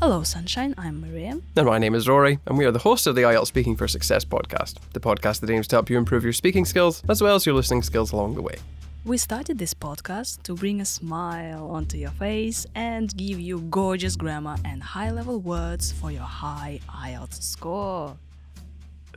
Hello, 0.00 0.22
Sunshine. 0.22 0.74
I'm 0.78 1.02
Maria. 1.02 1.38
And 1.56 1.66
my 1.66 1.76
name 1.76 1.94
is 1.94 2.08
Rory, 2.08 2.38
and 2.46 2.56
we 2.56 2.64
are 2.64 2.70
the 2.70 2.78
hosts 2.78 3.06
of 3.06 3.14
the 3.14 3.20
IELTS 3.20 3.48
Speaking 3.48 3.76
for 3.76 3.86
Success 3.86 4.24
podcast, 4.24 4.76
the 4.94 5.00
podcast 5.00 5.40
that 5.40 5.50
aims 5.50 5.68
to 5.68 5.76
help 5.76 5.90
you 5.90 5.98
improve 5.98 6.24
your 6.24 6.32
speaking 6.32 6.64
skills 6.64 7.02
as 7.06 7.20
well 7.20 7.34
as 7.34 7.44
your 7.44 7.54
listening 7.54 7.82
skills 7.82 8.12
along 8.12 8.34
the 8.34 8.40
way. 8.40 8.54
We 9.04 9.18
started 9.18 9.58
this 9.58 9.74
podcast 9.74 10.42
to 10.44 10.54
bring 10.54 10.80
a 10.80 10.86
smile 10.86 11.70
onto 11.70 11.98
your 11.98 12.12
face 12.12 12.64
and 12.74 13.14
give 13.14 13.38
you 13.38 13.60
gorgeous 13.68 14.16
grammar 14.16 14.56
and 14.64 14.82
high 14.82 15.10
level 15.10 15.40
words 15.40 15.92
for 15.92 16.10
your 16.10 16.22
high 16.22 16.80
IELTS 16.88 17.42
score. 17.42 18.16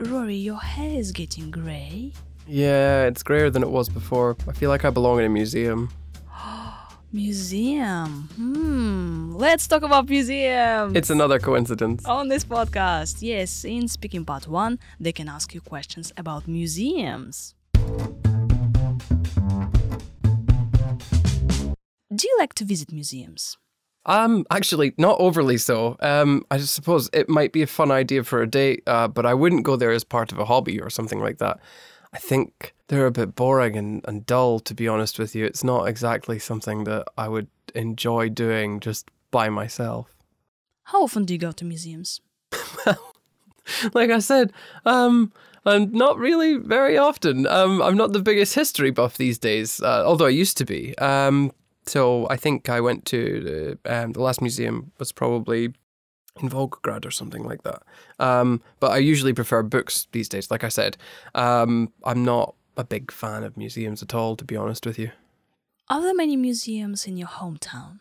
Rory, 0.02 0.36
your 0.36 0.60
hair 0.60 1.00
is 1.00 1.14
getting 1.14 1.50
grey. 1.50 2.12
Yeah, 2.46 3.06
it's 3.06 3.24
grayer 3.24 3.50
than 3.50 3.64
it 3.64 3.70
was 3.70 3.88
before. 3.88 4.36
I 4.50 4.52
feel 4.52 4.70
like 4.70 4.84
I 4.84 4.90
belong 4.90 5.20
in 5.20 5.26
a 5.26 5.30
museum. 5.30 5.90
Museum. 7.14 8.30
Hmm. 8.36 9.36
Let's 9.36 9.66
talk 9.68 9.84
about 9.84 10.10
museums. 10.10 10.96
It's 10.96 11.10
another 11.10 11.40
coincidence. 11.40 12.06
on 12.06 12.28
this 12.28 12.44
podcast. 12.44 13.22
Yes, 13.22 13.64
in 13.64 13.88
Speaking 13.88 14.26
Part 14.26 14.48
1, 14.48 14.78
they 15.00 15.14
can 15.14 15.30
ask 15.30 15.54
you 15.54 15.62
questions 15.62 16.12
about 16.18 16.48
museums. 16.48 17.56
Do 22.14 22.28
you 22.28 22.36
like 22.40 22.54
to 22.56 22.66
visit 22.66 22.92
museums? 22.92 23.58
Um, 24.06 24.46
actually, 24.52 24.94
not 24.98 25.18
overly 25.20 25.58
so. 25.58 25.98
Um, 26.00 26.44
I 26.50 26.58
just 26.58 26.74
suppose 26.74 27.10
it 27.14 27.30
might 27.30 27.52
be 27.52 27.62
a 27.62 27.68
fun 27.68 27.92
idea 27.92 28.24
for 28.24 28.42
a 28.42 28.48
date, 28.48 28.84
uh, 28.88 29.08
but 29.08 29.26
I 29.26 29.34
wouldn't 29.34 29.64
go 29.64 29.76
there 29.76 29.92
as 29.92 30.04
part 30.04 30.32
of 30.32 30.40
a 30.40 30.46
hobby 30.46 30.80
or 30.80 30.90
something 30.90 31.20
like 31.20 31.38
that. 31.40 31.60
I 32.14 32.20
think 32.20 32.74
they're 32.88 33.06
a 33.06 33.12
bit 33.12 33.36
boring 33.36 33.76
and, 33.76 34.04
and 34.08 34.26
dull, 34.26 34.60
to 34.62 34.74
be 34.74 34.88
honest 34.88 35.20
with 35.20 35.36
you. 35.36 35.46
It's 35.46 35.64
not 35.64 35.88
exactly 35.88 36.40
something 36.40 36.86
that 36.86 37.08
I 37.18 37.28
would 37.28 37.48
enjoy 37.76 38.30
doing 38.30 38.80
just 38.80 39.10
by 39.32 39.50
myself. 39.50 40.16
How 40.84 41.04
often 41.04 41.26
do 41.26 41.34
you 41.34 41.40
go 41.40 41.52
to 41.52 41.66
museums? 41.66 42.22
Well, 42.86 43.14
like 43.94 44.10
I 44.10 44.20
said, 44.20 44.54
um, 44.86 45.34
I'm 45.66 45.92
not 45.92 46.18
really 46.18 46.56
very 46.56 46.98
often. 46.98 47.46
Um, 47.46 47.82
I'm 47.82 47.98
not 47.98 48.14
the 48.14 48.22
biggest 48.22 48.56
history 48.56 48.92
buff 48.92 49.18
these 49.18 49.38
days, 49.38 49.82
uh, 49.82 50.04
although 50.06 50.28
I 50.28 50.30
used 50.30 50.58
to 50.58 50.66
be. 50.66 50.98
Um, 50.98 51.52
so 51.86 52.28
I 52.30 52.38
think 52.38 52.70
I 52.70 52.80
went 52.80 53.06
to 53.06 53.78
the, 53.84 53.94
um, 53.94 54.14
the 54.14 54.22
last 54.22 54.42
museum 54.42 54.92
was 54.98 55.12
probably 55.12 55.74
in 56.42 56.50
Volgograd 56.50 57.06
or 57.06 57.12
something 57.12 57.44
like 57.44 57.64
that. 57.64 57.84
Um, 58.20 58.62
but 58.80 58.92
I 58.92 58.98
usually 58.98 59.34
prefer 59.34 59.64
books 59.64 60.08
these 60.12 60.30
days. 60.30 60.52
Like 60.52 60.64
I 60.64 60.70
said, 60.70 60.98
um, 61.36 61.92
I'm 62.04 62.24
not 62.24 62.56
a 62.76 62.84
big 62.84 63.12
fan 63.12 63.44
of 63.44 63.58
museums 63.58 64.04
at 64.04 64.14
all, 64.14 64.36
to 64.36 64.46
be 64.46 64.56
honest 64.56 64.86
with 64.86 65.00
you. 65.00 65.12
Are 65.90 66.02
there 66.02 66.14
many 66.14 66.36
museums 66.36 67.08
in 67.08 67.18
your 67.18 67.30
hometown? 67.30 68.00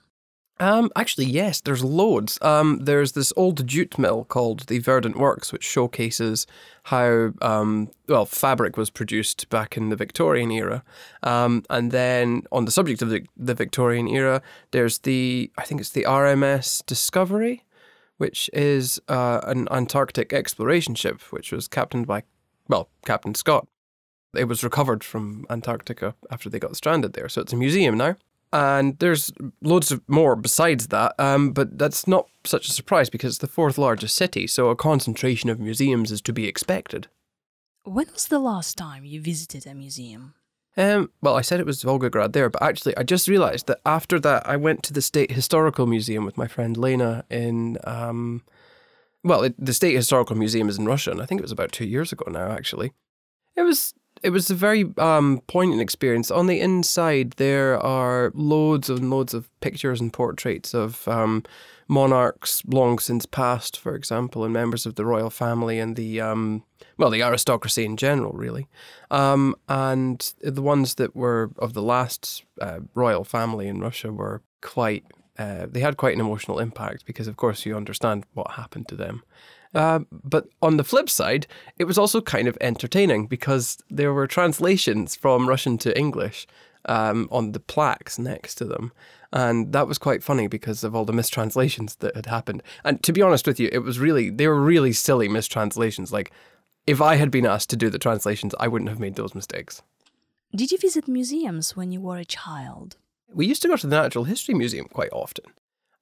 Um, 0.58 0.90
actually, 0.96 1.26
yes, 1.26 1.60
there's 1.60 1.84
loads. 1.84 2.38
Um, 2.40 2.78
there's 2.82 3.12
this 3.12 3.32
old 3.36 3.66
jute 3.66 3.98
mill 3.98 4.24
called 4.24 4.60
the 4.68 4.78
Verdant 4.78 5.18
Works, 5.18 5.52
which 5.52 5.64
showcases 5.64 6.46
how 6.84 7.32
um, 7.42 7.90
well 8.08 8.24
fabric 8.24 8.78
was 8.78 8.88
produced 8.88 9.50
back 9.50 9.76
in 9.76 9.90
the 9.90 9.96
Victorian 9.96 10.50
era. 10.50 10.82
Um, 11.22 11.64
and 11.68 11.92
then 11.92 12.44
on 12.52 12.64
the 12.64 12.70
subject 12.70 13.02
of 13.02 13.10
the, 13.10 13.26
the 13.36 13.54
Victorian 13.54 14.08
era, 14.08 14.40
there's 14.70 14.98
the 15.00 15.50
I 15.58 15.64
think 15.64 15.80
it's 15.80 15.90
the 15.90 16.04
RMS 16.04 16.84
Discovery, 16.86 17.64
which 18.18 18.50
is 18.52 19.00
uh, 19.08 19.40
an 19.44 19.68
Antarctic 19.70 20.32
exploration 20.32 20.94
ship, 20.94 21.20
which 21.30 21.52
was 21.52 21.68
captained 21.68 22.06
by 22.06 22.22
well 22.68 22.88
Captain 23.04 23.34
Scott. 23.34 23.66
It 24.34 24.44
was 24.44 24.64
recovered 24.64 25.02
from 25.02 25.46
Antarctica 25.48 26.14
after 26.30 26.50
they 26.50 26.58
got 26.58 26.76
stranded 26.76 27.14
there, 27.14 27.28
so 27.28 27.40
it's 27.40 27.52
a 27.52 27.56
museum 27.56 27.96
now. 27.96 28.16
And 28.52 28.98
there's 28.98 29.32
loads 29.60 29.90
of 29.90 30.02
more 30.08 30.36
besides 30.36 30.88
that, 30.88 31.14
um, 31.18 31.52
but 31.52 31.78
that's 31.78 32.06
not 32.06 32.28
such 32.44 32.68
a 32.68 32.72
surprise 32.72 33.10
because 33.10 33.34
it's 33.34 33.38
the 33.38 33.46
fourth 33.46 33.76
largest 33.76 34.16
city, 34.16 34.46
so 34.46 34.68
a 34.68 34.76
concentration 34.76 35.50
of 35.50 35.58
museums 35.58 36.12
is 36.12 36.20
to 36.22 36.32
be 36.32 36.46
expected. 36.46 37.08
When 37.84 38.06
was 38.12 38.28
the 38.28 38.38
last 38.38 38.76
time 38.76 39.04
you 39.04 39.20
visited 39.20 39.66
a 39.66 39.74
museum? 39.74 40.34
Um, 40.76 41.10
well, 41.22 41.36
I 41.36 41.40
said 41.40 41.58
it 41.58 41.66
was 41.66 41.82
Volgograd 41.82 42.32
there, 42.32 42.50
but 42.50 42.62
actually, 42.62 42.96
I 42.96 43.02
just 43.02 43.28
realised 43.28 43.66
that 43.66 43.80
after 43.86 44.20
that, 44.20 44.46
I 44.46 44.56
went 44.56 44.82
to 44.84 44.92
the 44.92 45.00
State 45.00 45.32
Historical 45.32 45.86
Museum 45.86 46.24
with 46.24 46.36
my 46.36 46.46
friend 46.46 46.76
Lena 46.76 47.24
in. 47.30 47.78
Um, 47.84 48.42
well, 49.24 49.42
it, 49.42 49.54
the 49.58 49.74
State 49.74 49.94
Historical 49.94 50.36
Museum 50.36 50.68
is 50.68 50.78
in 50.78 50.86
Russia, 50.86 51.10
and 51.10 51.22
I 51.22 51.26
think 51.26 51.40
it 51.40 51.44
was 51.44 51.52
about 51.52 51.72
two 51.72 51.86
years 51.86 52.12
ago 52.12 52.30
now. 52.30 52.50
Actually, 52.50 52.92
it 53.56 53.62
was 53.62 53.94
it 54.26 54.30
was 54.30 54.50
a 54.50 54.56
very 54.56 54.84
um, 54.98 55.40
poignant 55.46 55.80
experience. 55.80 56.32
On 56.32 56.48
the 56.48 56.60
inside, 56.60 57.34
there 57.36 57.78
are 57.78 58.32
loads 58.34 58.90
and 58.90 59.08
loads 59.08 59.32
of 59.34 59.48
pictures 59.60 60.00
and 60.00 60.12
portraits 60.12 60.74
of 60.74 61.06
um, 61.06 61.44
monarchs 61.86 62.64
long 62.66 62.98
since 62.98 63.24
passed, 63.24 63.78
for 63.78 63.94
example, 63.94 64.42
and 64.42 64.52
members 64.52 64.84
of 64.84 64.96
the 64.96 65.04
royal 65.04 65.30
family 65.30 65.78
and 65.78 65.94
the 65.94 66.20
um, 66.20 66.64
well, 66.98 67.10
the 67.10 67.22
aristocracy 67.22 67.84
in 67.84 67.96
general, 67.96 68.32
really. 68.32 68.66
Um, 69.12 69.54
and 69.68 70.34
the 70.40 70.62
ones 70.62 70.96
that 70.96 71.14
were 71.14 71.52
of 71.60 71.74
the 71.74 71.82
last 71.82 72.42
uh, 72.60 72.80
royal 72.96 73.22
family 73.22 73.68
in 73.68 73.80
Russia 73.80 74.12
were 74.12 74.42
quite. 74.60 75.04
Uh, 75.38 75.66
they 75.70 75.80
had 75.80 75.98
quite 75.98 76.14
an 76.14 76.20
emotional 76.20 76.58
impact 76.58 77.06
because, 77.06 77.28
of 77.28 77.36
course, 77.36 77.64
you 77.64 77.76
understand 77.76 78.24
what 78.34 78.52
happened 78.52 78.88
to 78.88 78.96
them. 78.96 79.22
Uh, 79.76 80.00
but 80.10 80.48
on 80.62 80.78
the 80.78 80.84
flip 80.84 81.10
side, 81.10 81.46
it 81.78 81.84
was 81.84 81.98
also 81.98 82.22
kind 82.22 82.48
of 82.48 82.56
entertaining 82.62 83.26
because 83.26 83.76
there 83.90 84.12
were 84.14 84.26
translations 84.26 85.14
from 85.14 85.46
Russian 85.46 85.76
to 85.78 85.96
English 85.98 86.46
um, 86.86 87.28
on 87.30 87.52
the 87.52 87.60
plaques 87.60 88.18
next 88.18 88.54
to 88.54 88.64
them. 88.64 88.90
And 89.34 89.74
that 89.74 89.86
was 89.86 89.98
quite 89.98 90.22
funny 90.22 90.46
because 90.46 90.82
of 90.82 90.94
all 90.94 91.04
the 91.04 91.12
mistranslations 91.12 91.96
that 91.96 92.16
had 92.16 92.24
happened. 92.24 92.62
And 92.84 93.02
to 93.02 93.12
be 93.12 93.20
honest 93.20 93.46
with 93.46 93.60
you, 93.60 93.68
it 93.70 93.80
was 93.80 93.98
really, 93.98 94.30
they 94.30 94.48
were 94.48 94.62
really 94.62 94.94
silly 94.94 95.28
mistranslations. 95.28 96.10
Like, 96.10 96.32
if 96.86 97.02
I 97.02 97.16
had 97.16 97.30
been 97.30 97.44
asked 97.44 97.68
to 97.70 97.76
do 97.76 97.90
the 97.90 97.98
translations, 97.98 98.54
I 98.58 98.68
wouldn't 98.68 98.88
have 98.88 99.00
made 99.00 99.16
those 99.16 99.34
mistakes. 99.34 99.82
Did 100.54 100.72
you 100.72 100.78
visit 100.78 101.06
museums 101.06 101.76
when 101.76 101.92
you 101.92 102.00
were 102.00 102.16
a 102.16 102.24
child? 102.24 102.96
We 103.28 103.46
used 103.46 103.60
to 103.62 103.68
go 103.68 103.76
to 103.76 103.86
the 103.86 104.00
Natural 104.00 104.24
History 104.24 104.54
Museum 104.54 104.86
quite 104.90 105.12
often. 105.12 105.44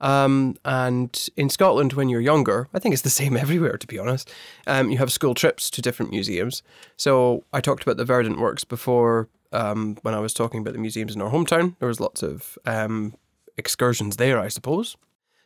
Um, 0.04 0.56
and 0.66 1.28
in 1.34 1.48
Scotland, 1.48 1.94
when 1.94 2.10
you're 2.10 2.20
younger, 2.20 2.68
I 2.74 2.78
think 2.78 2.92
it's 2.92 3.02
the 3.02 3.10
same 3.10 3.36
everywhere, 3.44 3.78
to 3.78 3.86
be 3.86 3.98
honest. 3.98 4.30
Um, 4.66 4.90
you 4.90 4.98
have 4.98 5.10
school 5.10 5.34
trips 5.34 5.70
to 5.70 5.82
different 5.82 6.12
museums. 6.12 6.62
So 6.96 7.42
I 7.52 7.60
talked 7.60 7.82
about 7.82 7.96
the 7.96 8.04
Verdant 8.04 8.38
Works 8.38 8.64
before 8.64 9.28
um, 9.50 9.96
when 10.02 10.14
I 10.14 10.20
was 10.20 10.34
talking 10.34 10.60
about 10.60 10.74
the 10.74 10.78
museums 10.78 11.14
in 11.14 11.22
our 11.22 11.30
hometown. 11.30 11.76
There 11.78 11.88
was 11.88 12.00
lots 12.00 12.22
of 12.22 12.58
um, 12.66 13.14
excursions 13.56 14.16
there, 14.16 14.38
I 14.38 14.48
suppose. 14.48 14.96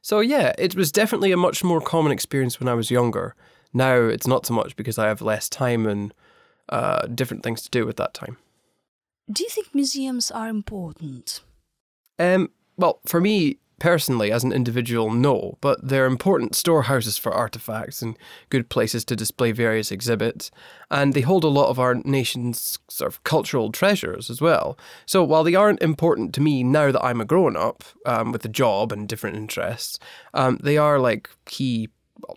So 0.02 0.18
yeah, 0.18 0.52
it 0.58 0.74
was 0.74 0.90
definitely 0.90 1.30
a 1.30 1.36
much 1.36 1.62
more 1.62 1.80
common 1.80 2.10
experience 2.10 2.58
when 2.58 2.68
I 2.68 2.74
was 2.74 2.90
younger. 2.90 3.36
Now 3.72 3.94
it's 3.94 4.26
not 4.26 4.44
so 4.44 4.54
much 4.54 4.74
because 4.74 4.98
I 4.98 5.06
have 5.06 5.22
less 5.22 5.48
time 5.48 5.86
and 5.86 6.12
uh, 6.68 7.06
different 7.06 7.44
things 7.44 7.62
to 7.62 7.70
do 7.70 7.88
at 7.88 7.96
that 7.96 8.12
time. 8.12 8.38
Do 9.30 9.44
you 9.44 9.50
think 9.50 9.72
museums 9.72 10.30
are 10.32 10.48
important? 10.48 11.42
Um, 12.18 12.50
well, 12.76 13.00
for 13.04 13.20
me 13.20 13.58
personally, 13.78 14.32
as 14.32 14.44
an 14.44 14.52
individual, 14.52 15.10
no, 15.10 15.58
but 15.60 15.86
they're 15.86 16.06
important 16.06 16.54
storehouses 16.54 17.16
for 17.16 17.32
artifacts 17.32 18.02
and 18.02 18.16
good 18.50 18.68
places 18.68 19.04
to 19.06 19.16
display 19.16 19.52
various 19.52 19.90
exhibits, 19.90 20.50
and 20.90 21.14
they 21.14 21.20
hold 21.20 21.44
a 21.44 21.48
lot 21.48 21.68
of 21.68 21.78
our 21.78 21.94
nation's 21.94 22.78
sort 22.88 23.12
of 23.12 23.22
cultural 23.24 23.70
treasures 23.72 24.30
as 24.30 24.40
well. 24.40 24.78
So 25.06 25.22
while 25.24 25.44
they 25.44 25.54
aren't 25.54 25.82
important 25.82 26.34
to 26.34 26.40
me 26.40 26.62
now 26.62 26.92
that 26.92 27.04
I'm 27.04 27.20
a 27.20 27.24
grown 27.24 27.56
up 27.56 27.84
um, 28.06 28.32
with 28.32 28.44
a 28.44 28.48
job 28.48 28.92
and 28.92 29.08
different 29.08 29.36
interests, 29.36 29.98
um, 30.34 30.58
they 30.62 30.76
are 30.76 30.98
like 30.98 31.30
key 31.44 31.88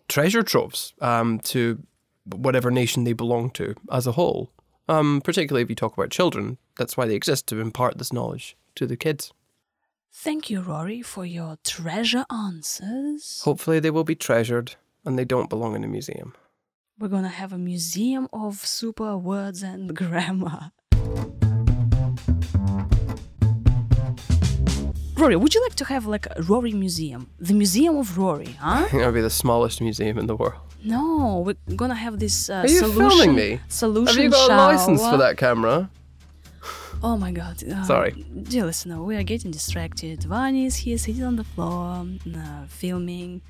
treasure 0.08 0.44
troves 0.44 0.94
um, 1.02 1.40
to 1.40 1.81
whatever 2.25 2.69
nation 2.72 3.03
they 3.03 3.13
belong 3.13 3.50
to 3.52 3.75
as 3.91 4.08
a 4.08 4.13
whole. 4.13 4.52
Um, 4.88 5.22
particularly 5.23 5.63
if 5.63 5.69
you 5.69 5.75
talk 5.75 5.94
about 5.94 6.09
children, 6.09 6.58
that's 6.78 6.97
why 6.97 7.06
they 7.06 7.16
exist 7.16 7.47
to 7.47 7.59
impart 7.62 7.97
this 7.97 8.12
knowledge 8.12 8.58
to 8.75 8.85
the 8.85 8.97
kids. 8.97 9.31
Thank 10.13 10.49
you, 10.49 10.61
Rory, 10.61 11.02
for 11.02 11.25
your 11.25 11.58
treasure 11.63 12.25
answers. 12.31 13.41
Hopefully, 13.43 13.79
they 13.79 13.91
will 13.91 14.03
be 14.03 14.16
treasured 14.16 14.75
and 15.05 15.17
they 15.17 15.25
don't 15.25 15.49
belong 15.49 15.75
in 15.75 15.84
a 15.84 15.87
museum. 15.87 16.34
We're 16.99 17.08
gonna 17.08 17.29
have 17.29 17.53
a 17.53 17.58
museum 17.58 18.28
of 18.34 18.55
super 18.66 19.17
words 19.17 19.63
and 19.63 19.96
grammar. 20.02 20.72
Rory, 25.17 25.35
would 25.35 25.53
you 25.55 25.61
like 25.63 25.75
to 25.75 25.85
have 25.85 26.05
like 26.08 26.28
a 26.35 26.41
Rory 26.43 26.73
museum? 26.73 27.29
The 27.40 27.53
Museum 27.53 27.97
of 27.97 28.17
Rory, 28.17 28.53
huh? 28.59 28.87
that 28.91 29.05
would 29.05 29.13
be 29.13 29.22
the 29.22 29.29
smallest 29.29 29.79
museum 29.81 30.17
in 30.17 30.28
the 30.28 30.35
world. 30.35 30.59
No, 30.84 31.43
we're 31.46 31.75
gonna 31.75 31.96
have 31.96 32.19
this 32.19 32.49
uh, 32.49 32.55
Are 32.55 32.67
you 32.67 32.79
solution. 32.79 33.09
filming 33.09 33.35
me? 33.35 33.59
Solution 33.69 34.08
Have 34.16 34.23
you 34.23 34.29
got 34.29 34.52
a 34.52 34.55
license 34.55 35.02
for 35.02 35.17
that 35.17 35.37
camera? 35.37 35.90
Oh 37.03 37.17
my 37.17 37.31
god. 37.31 37.63
Uh, 37.63 37.83
Sorry. 37.83 38.11
Dear 38.43 38.65
listener, 38.65 39.01
we 39.01 39.15
are 39.15 39.23
getting 39.23 39.51
distracted. 39.51 40.19
Vani 40.21 40.65
is 40.67 40.75
here 40.75 40.97
sitting 40.97 41.23
on 41.23 41.35
the 41.35 41.43
floor, 41.43 42.05
uh, 42.35 42.65
filming. 42.67 43.41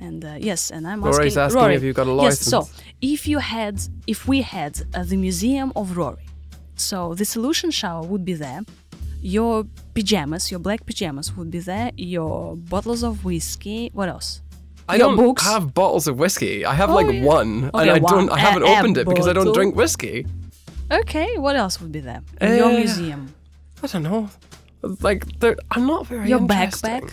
And 0.00 0.24
uh, 0.24 0.36
yes, 0.38 0.70
and 0.70 0.86
I'm 0.86 1.02
Rory's 1.02 1.36
asking, 1.36 1.42
asking 1.42 1.60
Rory, 1.62 1.74
if 1.74 1.82
you've 1.82 1.96
got 1.96 2.06
a 2.06 2.14
Yes, 2.22 2.38
so 2.40 2.68
if 3.00 3.26
you 3.26 3.38
had, 3.38 3.80
if 4.06 4.28
we 4.28 4.42
had 4.42 4.80
uh, 4.94 5.02
the 5.04 5.16
museum 5.16 5.72
of 5.74 5.96
Rory, 5.96 6.24
so 6.76 7.14
the 7.14 7.24
solution 7.24 7.70
shower 7.70 8.02
would 8.04 8.24
be 8.24 8.34
there. 8.34 8.60
your 9.20 9.66
pajamas, 9.94 10.48
your 10.52 10.60
black 10.60 10.86
pajamas 10.86 11.36
would 11.36 11.50
be 11.50 11.58
there, 11.58 11.90
your 11.96 12.54
bottles 12.56 13.02
of 13.02 13.24
whiskey. 13.24 13.90
What 13.92 14.08
else? 14.08 14.42
I 14.88 14.94
Your 14.96 15.08
don't 15.08 15.16
books? 15.16 15.42
have 15.42 15.74
bottles 15.74 16.06
of 16.06 16.18
whiskey. 16.20 16.64
I 16.64 16.74
have 16.74 16.90
Oh, 16.90 16.94
like 16.94 17.12
yeah. 17.12 17.24
one, 17.24 17.64
Okay, 17.74 17.80
and 17.80 17.90
I 17.90 17.98
one. 17.98 18.12
don't. 18.14 18.30
I 18.30 18.38
haven't 18.38 18.62
a 18.62 18.66
opened 18.78 18.96
it 18.98 19.06
because 19.08 19.26
I 19.26 19.32
don't 19.32 19.52
drink 19.52 19.74
whiskey. 19.74 20.24
Okay, 20.90 21.36
what 21.38 21.56
else 21.56 21.80
would 21.80 21.92
be 21.92 22.00
there 22.00 22.22
in 22.40 22.56
your 22.56 22.66
Uh, 22.70 22.78
museum? 22.78 23.34
I 23.82 23.86
don't 23.86 24.02
know. 24.02 24.30
Like, 25.02 25.24
they're- 25.40 25.56
I'm 25.70 25.86
not 25.86 26.06
very. 26.06 26.28
Your 26.28 26.40
interesting. 26.40 26.90
backpack? 27.02 27.12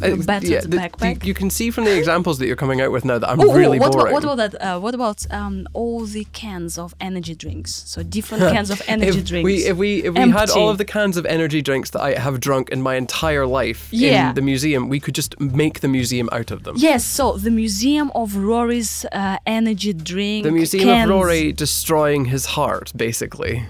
Battered 0.00 0.70
the- 0.70 0.76
backpack? 0.76 1.24
You, 1.24 1.34
can 1.34 1.50
see 1.50 1.70
from 1.70 1.84
the 1.84 1.96
examples 1.96 2.38
that 2.38 2.46
you're 2.46 2.56
coming 2.56 2.80
out 2.80 2.90
with 2.92 3.04
now 3.04 3.18
that 3.18 3.28
I'm 3.28 3.40
Oh, 3.40 3.50
oh, 3.50 3.54
really 3.54 3.78
what, 3.78 3.92
boring. 3.92 4.12
about, 4.12 4.24
what 4.24 4.24
about 4.24 4.50
that? 4.52 4.62
Uh, 4.62 4.78
what 4.80 4.94
about 4.94 5.26
um, 5.32 5.68
all 5.72 6.04
the 6.06 6.24
cans 6.32 6.78
of 6.78 6.94
energy 7.00 7.34
drinks? 7.34 7.74
So 7.86 8.02
different 8.02 8.42
cans 8.54 8.70
of 8.70 8.80
energy 8.88 9.18
if 9.20 9.24
drinks. 9.26 9.44
we 9.44 9.54
if 9.66 9.76
we 9.76 10.04
if 10.04 10.14
we 10.14 10.30
had 10.30 10.50
all 10.50 10.68
of 10.70 10.78
the 10.78 10.84
cans 10.84 11.16
of 11.16 11.26
energy 11.26 11.62
drinks 11.62 11.90
that 11.90 12.00
I 12.00 12.18
have 12.18 12.40
drunk 12.40 12.70
in 12.70 12.82
my 12.82 12.94
entire 12.96 13.46
life 13.46 13.88
Yeah. 13.92 14.30
in 14.30 14.34
the 14.34 14.42
museum, 14.42 14.88
we 14.88 15.00
could 15.00 15.14
just 15.14 15.38
make 15.40 15.80
the 15.80 15.88
museum 15.88 16.28
out 16.32 16.50
of 16.50 16.62
them. 16.64 16.74
Yes, 16.78 17.04
so 17.04 17.36
the 17.36 17.50
Museum 17.50 18.10
of 18.14 18.36
Rory's 18.36 19.04
uh, 19.12 19.36
energy 19.46 19.92
drink. 19.92 20.44
The 20.44 20.52
Museum 20.52 20.84
cans. 20.84 21.10
of 21.10 21.16
Rory 21.16 21.52
destroying 21.52 22.24
his 22.26 22.46
heart, 22.46 22.92
basically. 22.96 23.64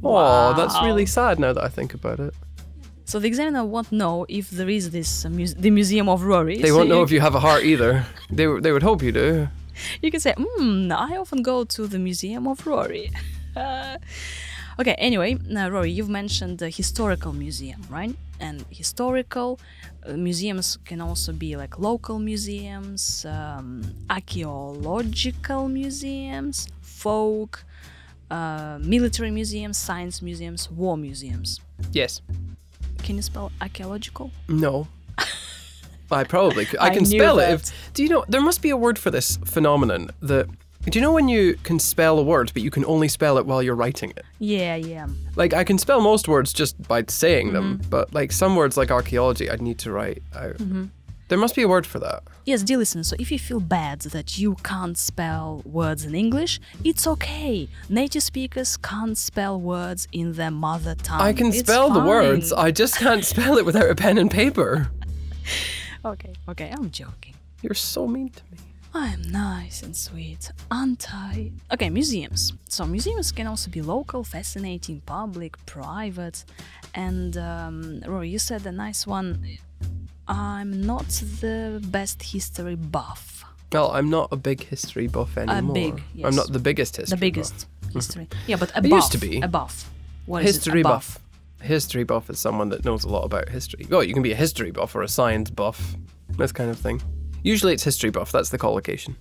Wow. 0.00 0.50
Oh, 0.50 0.54
that's 0.54 0.80
really 0.82 1.06
sad 1.06 1.38
now 1.38 1.52
that 1.52 1.64
I 1.64 1.68
think 1.68 1.94
about 1.94 2.20
it. 2.20 2.34
So 3.04 3.18
the 3.18 3.28
examiner 3.28 3.64
won't 3.64 3.92
know 3.92 4.24
if 4.28 4.50
there 4.50 4.68
is 4.68 4.90
this 4.90 5.24
uh, 5.24 5.28
muse- 5.28 5.54
the 5.54 5.70
Museum 5.70 6.08
of 6.08 6.22
Rory. 6.24 6.56
They 6.58 6.68
so 6.68 6.76
won't 6.76 6.88
know 6.94 7.02
if 7.02 7.10
you 7.10 7.20
have 7.20 7.34
a 7.34 7.40
heart 7.40 7.64
either. 7.64 8.04
They 8.30 8.44
w- 8.44 8.60
they 8.60 8.72
would 8.72 8.82
hope 8.82 9.02
you 9.02 9.12
do. 9.12 9.48
you 10.02 10.10
can 10.10 10.20
say, 10.20 10.34
"Hmm, 10.38 10.90
I 10.90 11.16
often 11.18 11.42
go 11.42 11.64
to 11.64 11.86
the 11.86 11.98
Museum 11.98 12.46
of 12.48 12.66
Rory." 12.66 13.10
Uh, 13.54 13.98
okay. 14.80 14.94
Anyway, 14.98 15.36
now 15.48 15.68
Rory, 15.68 15.90
you've 15.90 16.08
mentioned 16.08 16.58
the 16.58 16.70
historical 16.70 17.32
museum, 17.32 17.80
right? 17.90 18.16
And 18.40 18.64
historical 18.70 19.58
uh, 20.06 20.14
museums 20.14 20.78
can 20.84 21.00
also 21.00 21.32
be 21.32 21.56
like 21.56 21.78
local 21.78 22.18
museums, 22.18 23.24
um, 23.28 23.82
archaeological 24.10 25.68
museums, 25.68 26.68
folk, 26.80 27.64
uh, 28.30 28.78
military 28.80 29.30
museums, 29.30 29.76
science 29.78 30.20
museums, 30.22 30.70
war 30.70 30.96
museums. 30.96 31.60
Yes. 31.92 32.22
Can 33.04 33.16
you 33.16 33.22
spell 33.22 33.52
archaeological? 33.60 34.30
No. 34.48 34.88
I 36.10 36.24
probably 36.24 36.64
could. 36.64 36.78
I, 36.80 36.86
I 36.88 36.90
can 36.90 37.04
spell 37.06 37.38
it. 37.38 37.50
If, 37.50 37.92
do 37.94 38.02
you 38.02 38.08
know? 38.08 38.24
There 38.28 38.40
must 38.40 38.62
be 38.62 38.70
a 38.70 38.76
word 38.76 38.98
for 38.98 39.10
this 39.10 39.36
phenomenon. 39.44 40.10
That 40.22 40.48
do 40.90 40.98
you 40.98 41.00
know 41.02 41.12
when 41.12 41.28
you 41.28 41.54
can 41.62 41.78
spell 41.78 42.18
a 42.18 42.22
word, 42.22 42.50
but 42.54 42.62
you 42.62 42.70
can 42.70 42.84
only 42.84 43.08
spell 43.08 43.38
it 43.38 43.46
while 43.46 43.62
you're 43.62 43.74
writing 43.74 44.10
it? 44.10 44.24
Yeah, 44.38 44.76
yeah. 44.76 45.06
Like 45.36 45.52
I 45.54 45.64
can 45.64 45.78
spell 45.78 46.00
most 46.00 46.28
words 46.28 46.52
just 46.52 46.80
by 46.88 47.04
saying 47.08 47.52
them, 47.52 47.78
Mm-hmm. 47.78 47.90
but 47.90 48.12
like 48.14 48.32
some 48.32 48.54
words 48.56 48.76
like 48.76 48.90
archaeology, 48.90 49.48
I'd 49.50 49.62
need 49.62 49.78
to 49.80 49.90
write 49.92 50.22
out. 50.34 50.56
Mm-hmm. 50.58 50.84
There 51.28 51.38
must 51.38 51.56
be 51.56 51.62
a 51.62 51.68
word 51.68 51.86
for 51.86 51.98
that. 52.00 52.22
Yes, 52.44 52.62
dear 52.62 52.76
listeners, 52.76 53.08
so 53.08 53.16
if 53.18 53.32
you 53.32 53.38
feel 53.38 53.60
bad 53.60 54.00
that 54.02 54.36
you 54.38 54.56
can't 54.62 54.98
spell 54.98 55.62
words 55.64 56.04
in 56.04 56.14
English, 56.14 56.60
it's 56.84 57.06
okay. 57.06 57.68
Native 57.88 58.22
speakers 58.22 58.76
can't 58.76 59.16
spell 59.16 59.58
words 59.58 60.06
in 60.12 60.34
their 60.34 60.50
mother 60.50 60.94
tongue. 60.94 61.22
I 61.22 61.32
can 61.32 61.46
It's 61.46 61.60
spell 61.60 61.90
the 61.90 62.04
words. 62.04 62.52
I 62.52 62.70
just 62.70 62.96
can't 62.96 63.24
spell 63.34 63.56
it 63.56 63.64
without 63.64 63.88
a 63.88 63.94
pen 63.94 64.18
and 64.18 64.30
paper. 64.30 64.90
Okay, 66.04 66.34
okay, 66.48 66.70
I'm 66.76 66.90
joking. 66.90 67.34
You're 67.62 67.74
so 67.74 68.06
mean 68.06 68.28
to 68.28 68.42
me. 68.52 68.58
I'm 68.92 69.22
nice 69.22 69.82
and 69.82 69.96
sweet, 69.96 70.52
aren't 70.70 71.06
Okay, 71.72 71.90
museums. 71.90 72.52
So, 72.68 72.84
museums 72.84 73.32
can 73.32 73.46
also 73.48 73.68
be 73.70 73.82
local, 73.82 74.22
fascinating, 74.22 75.00
public, 75.06 75.56
private. 75.66 76.44
And, 76.94 77.36
um, 77.36 78.02
Rory, 78.06 78.28
you 78.28 78.38
said 78.38 78.64
a 78.66 78.70
nice 78.72 79.04
one. 79.04 79.58
I'm 80.28 80.82
not 80.86 81.08
the 81.40 81.82
best 81.88 82.22
history 82.22 82.76
buff. 82.76 83.44
Well, 83.72 83.90
I'm 83.90 84.08
not 84.08 84.28
a 84.30 84.36
big 84.36 84.62
history 84.62 85.08
buff 85.08 85.36
anymore. 85.36 85.74
big, 85.74 86.02
I'm 86.22 86.34
not 86.34 86.52
the 86.52 86.58
biggest 86.58 86.96
history. 86.96 87.16
the 87.16 87.20
biggest 87.20 87.66
history. 87.92 88.28
Yeah, 88.46 88.56
but 88.56 88.70
a 88.70 88.82
buff. 88.82 88.90
used 88.90 89.12
to 89.12 89.18
be. 89.18 89.40
A 89.40 89.48
buff. 89.48 89.90
What 90.26 90.44
is 90.44 90.54
history 90.54 90.80
it? 90.80 90.86
A 90.86 90.88
buff. 90.88 91.18
History 91.60 92.04
buff 92.04 92.30
is 92.30 92.38
someone 92.38 92.68
that 92.68 92.84
knows 92.84 93.04
a 93.04 93.08
lot 93.08 93.24
about 93.24 93.48
history. 93.48 93.86
Well, 93.90 94.04
you 94.04 94.14
can 94.14 94.22
be 94.22 94.32
a 94.32 94.36
history 94.36 94.70
buff 94.70 94.94
or 94.94 95.02
a 95.02 95.08
science 95.08 95.50
buff, 95.50 95.96
this 96.36 96.52
kind 96.52 96.70
of 96.70 96.78
thing. 96.78 97.02
Usually 97.42 97.72
it's 97.72 97.84
history 97.84 98.10
buff. 98.10 98.32
That's 98.32 98.50
the 98.50 98.58
collocation. 98.58 99.16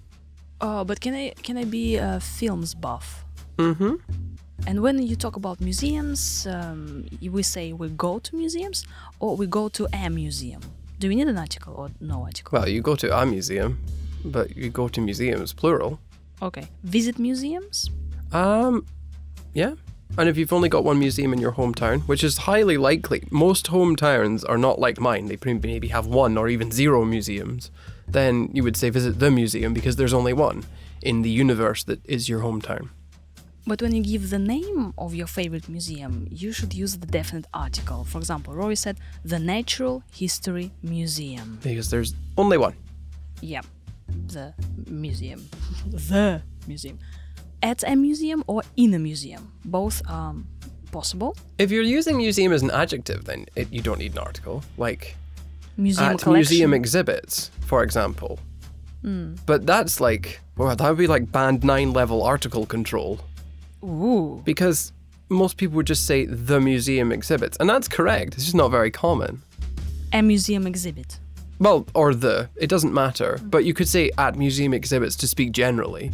Oh, 0.61 0.83
but 0.83 1.01
can 1.01 1.13
I 1.13 1.33
can 1.41 1.57
I 1.57 1.65
be 1.65 1.97
a 1.97 2.19
films 2.19 2.73
buff? 2.75 3.25
Mm-hmm. 3.57 3.95
And 4.65 4.81
when 4.81 5.01
you 5.01 5.15
talk 5.15 5.35
about 5.35 5.59
museums, 5.59 6.47
um, 6.47 7.05
we 7.21 7.44
say 7.44 7.73
we 7.73 7.89
go 7.89 8.19
to 8.19 8.35
museums 8.35 8.85
or 9.19 9.35
we 9.35 9.45
go 9.47 9.67
to 9.69 9.88
a 9.94 10.09
museum. 10.09 10.61
Do 10.99 11.09
we 11.09 11.15
need 11.15 11.27
an 11.27 11.37
article 11.37 11.73
or 11.73 11.91
no 11.99 12.23
article? 12.23 12.57
Well, 12.57 12.69
you 12.69 12.81
go 12.81 12.95
to 12.95 13.17
a 13.17 13.25
museum, 13.25 13.79
but 14.23 14.55
you 14.55 14.69
go 14.69 14.87
to 14.87 15.01
museums 15.01 15.53
plural. 15.53 15.99
okay. 16.41 16.67
Visit 16.83 17.19
museums? 17.19 17.89
Um, 18.31 18.85
yeah. 19.53 19.73
And 20.17 20.29
if 20.29 20.37
you've 20.37 20.53
only 20.53 20.69
got 20.69 20.83
one 20.83 20.99
museum 20.99 21.33
in 21.33 21.39
your 21.39 21.53
hometown, 21.53 22.01
which 22.03 22.23
is 22.23 22.37
highly 22.39 22.77
likely, 22.77 23.23
most 23.31 23.67
hometowns 23.67 24.43
are 24.47 24.57
not 24.57 24.79
like 24.79 24.99
mine. 24.99 25.25
They 25.25 25.37
maybe 25.43 25.87
have 25.87 26.05
one 26.05 26.37
or 26.37 26.47
even 26.47 26.71
zero 26.71 27.03
museums. 27.03 27.71
Then 28.07 28.49
you 28.53 28.63
would 28.63 28.77
say 28.77 28.89
visit 28.91 29.19
the 29.19 29.31
museum 29.31 29.73
because 29.73 29.95
there's 29.95 30.13
only 30.13 30.33
one 30.33 30.65
in 31.01 31.23
the 31.23 31.29
universe 31.29 31.83
that 31.85 32.05
is 32.05 32.29
your 32.29 32.41
hometown. 32.41 32.89
But 33.65 33.81
when 33.81 33.95
you 33.95 34.04
give 34.04 34.30
the 34.30 34.39
name 34.39 34.94
of 34.98 35.15
your 35.15 35.27
favorite 35.27 35.69
museum, 35.69 36.27
you 36.30 36.51
should 36.51 36.74
use 36.74 36.98
the 36.98 37.07
definite 37.07 37.45
article. 37.54 38.04
For 38.04 38.18
example, 38.18 38.54
Rory 38.54 38.75
said 38.75 38.98
the 39.24 39.39
Natural 39.39 40.04
History 40.12 40.71
Museum. 40.81 41.60
Because 41.63 41.89
there's 41.89 42.13
only 42.38 42.57
one. 42.57 42.75
Yeah, 43.42 43.62
the 44.27 44.54
museum. 44.88 45.48
the 45.88 46.42
museum. 46.68 47.00
At 47.62 47.83
a 47.88 47.95
museum 47.95 48.44
or 48.48 48.63
in 48.75 48.94
a 48.94 49.00
museum. 49.00 49.54
Both 49.63 50.01
are 50.10 50.36
possible. 50.92 51.38
If 51.57 51.71
you're 51.71 51.83
using 51.83 52.18
museum 52.18 52.51
as 52.51 52.62
an 52.63 52.71
adjective, 52.71 53.24
then 53.24 53.45
it, 53.56 53.71
you 53.71 53.81
don't 53.81 54.00
need 54.00 54.12
an 54.12 54.19
article. 54.19 54.63
Like 54.77 55.15
Museum 55.77 56.06
at 56.12 56.19
collection. 56.19 56.33
museum 56.33 56.74
exhibits, 56.74 57.50
for 57.62 57.81
example. 57.83 58.39
Hmm. 59.01 59.36
But 59.45 59.65
that's 59.65 60.00
like, 60.01 60.42
well, 60.57 60.75
that 60.75 60.88
would 60.89 60.98
be 60.98 61.07
like 61.07 61.31
band 61.31 61.63
nine 61.63 61.94
level 61.94 62.24
article 62.24 62.65
control. 62.65 63.19
Ooh. 63.83 64.41
because 64.45 64.94
most 65.30 65.57
people 65.57 65.75
would 65.75 65.88
just 65.88 66.06
say 66.06 66.25
the 66.25 66.59
museum 66.59 67.12
exhibits, 67.12 67.57
and 67.59 67.69
that's 67.69 67.88
correct. 67.88 68.35
It's 68.35 68.44
just 68.44 68.56
not 68.56 68.69
very 68.69 68.91
common. 68.91 69.41
A 70.12 70.21
museum 70.21 70.67
exhibit. 70.67 71.19
Well, 71.60 71.88
or 71.96 72.13
the, 72.13 72.50
it 72.55 72.67
doesn't 72.67 72.93
matter. 72.93 73.39
But 73.43 73.65
you 73.65 73.74
could 73.74 73.88
say 73.88 74.12
at 74.17 74.36
museum 74.36 74.74
exhibits 74.74 75.15
to 75.17 75.27
speak 75.27 75.51
generally. 75.51 76.12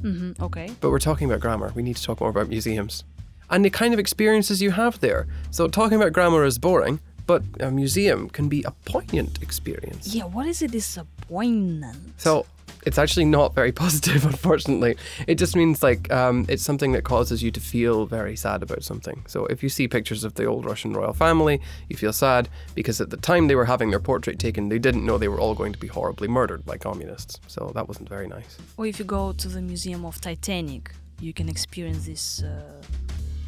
Mm, 0.00 0.40
okay. 0.40 0.70
But 0.80 0.90
we're 0.90 0.98
talking 0.98 1.28
about 1.28 1.40
grammar. 1.40 1.72
We 1.74 1.82
need 1.82 1.96
to 1.96 2.02
talk 2.02 2.20
more 2.20 2.30
about 2.30 2.48
museums 2.48 3.04
and 3.50 3.64
the 3.64 3.70
kind 3.70 3.92
of 3.94 4.00
experiences 4.00 4.60
you 4.62 4.70
have 4.72 5.00
there. 5.00 5.26
So 5.50 5.68
talking 5.68 5.96
about 5.96 6.12
grammar 6.12 6.44
is 6.44 6.58
boring, 6.58 7.00
but 7.26 7.42
a 7.60 7.70
museum 7.70 8.28
can 8.28 8.48
be 8.48 8.62
a 8.64 8.70
poignant 8.84 9.42
experience. 9.42 10.14
Yeah, 10.14 10.24
what 10.24 10.46
is 10.46 10.62
it 10.62 10.72
disappointment? 10.72 12.14
So 12.16 12.46
it's 12.86 12.98
actually 12.98 13.24
not 13.24 13.54
very 13.54 13.72
positive, 13.84 14.24
unfortunately. 14.26 14.96
It 15.26 15.36
just 15.36 15.56
means 15.56 15.82
like 15.82 16.12
um, 16.12 16.44
it's 16.48 16.62
something 16.62 16.92
that 16.92 17.04
causes 17.04 17.42
you 17.42 17.50
to 17.52 17.60
feel 17.60 18.06
very 18.06 18.36
sad 18.36 18.62
about 18.62 18.82
something. 18.84 19.22
So 19.26 19.46
if 19.46 19.62
you 19.62 19.68
see 19.68 19.88
pictures 19.88 20.24
of 20.24 20.34
the 20.34 20.44
old 20.44 20.64
Russian 20.64 20.92
royal 20.92 21.12
family, 21.12 21.60
you 21.88 21.96
feel 21.96 22.12
sad 22.12 22.48
because 22.74 23.00
at 23.00 23.10
the 23.10 23.16
time 23.16 23.48
they 23.48 23.54
were 23.54 23.64
having 23.66 23.90
their 23.90 24.00
portrait 24.00 24.38
taken, 24.38 24.68
they 24.68 24.78
didn't 24.78 25.04
know 25.06 25.18
they 25.18 25.28
were 25.28 25.40
all 25.40 25.54
going 25.54 25.72
to 25.72 25.78
be 25.78 25.88
horribly 25.88 26.28
murdered 26.28 26.64
by 26.64 26.76
communists. 26.76 27.40
So 27.46 27.72
that 27.74 27.88
wasn't 27.88 28.08
very 28.08 28.26
nice. 28.28 28.58
Or 28.76 28.86
if 28.86 28.98
you 28.98 29.04
go 29.04 29.32
to 29.32 29.48
the 29.48 29.60
Museum 29.62 30.04
of 30.04 30.20
Titanic, 30.20 30.92
you 31.20 31.32
can 31.32 31.48
experience 31.48 32.06
this 32.06 32.42
uh, 32.42 32.82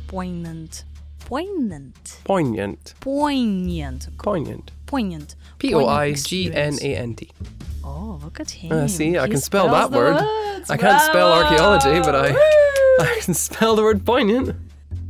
poignant, 0.09 0.85
poignant, 1.21 2.21
Poignant. 2.25 2.95
poignant, 3.01 4.09
Poignant. 4.19 4.71
poignant. 4.87 5.35
P 5.59 5.75
O 5.75 5.87
I 5.87 6.13
poignant 6.13 6.27
G 6.27 6.53
N. 6.55 6.75
A 6.83 6.97
N 6.97 7.15
T. 7.15 7.31
Oh, 7.87 8.19
look 8.23 8.41
at 8.41 8.51
him. 8.51 8.73
Uh, 8.73 8.89
see, 8.89 9.17
I 9.17 9.25
He 9.27 9.31
can 9.33 9.41
spell 9.41 9.69
that 9.69 9.91
word. 9.91 10.17
words. 10.17 10.71
I 10.71 10.77
can't 10.77 11.01
spell 11.03 11.33
archaeology, 11.33 12.01
but 12.01 12.15
I, 12.15 12.29
I 13.01 13.21
can 13.25 13.35
spell 13.35 13.77
the 13.77 13.83
word 13.83 14.05
poignant. 14.05 14.57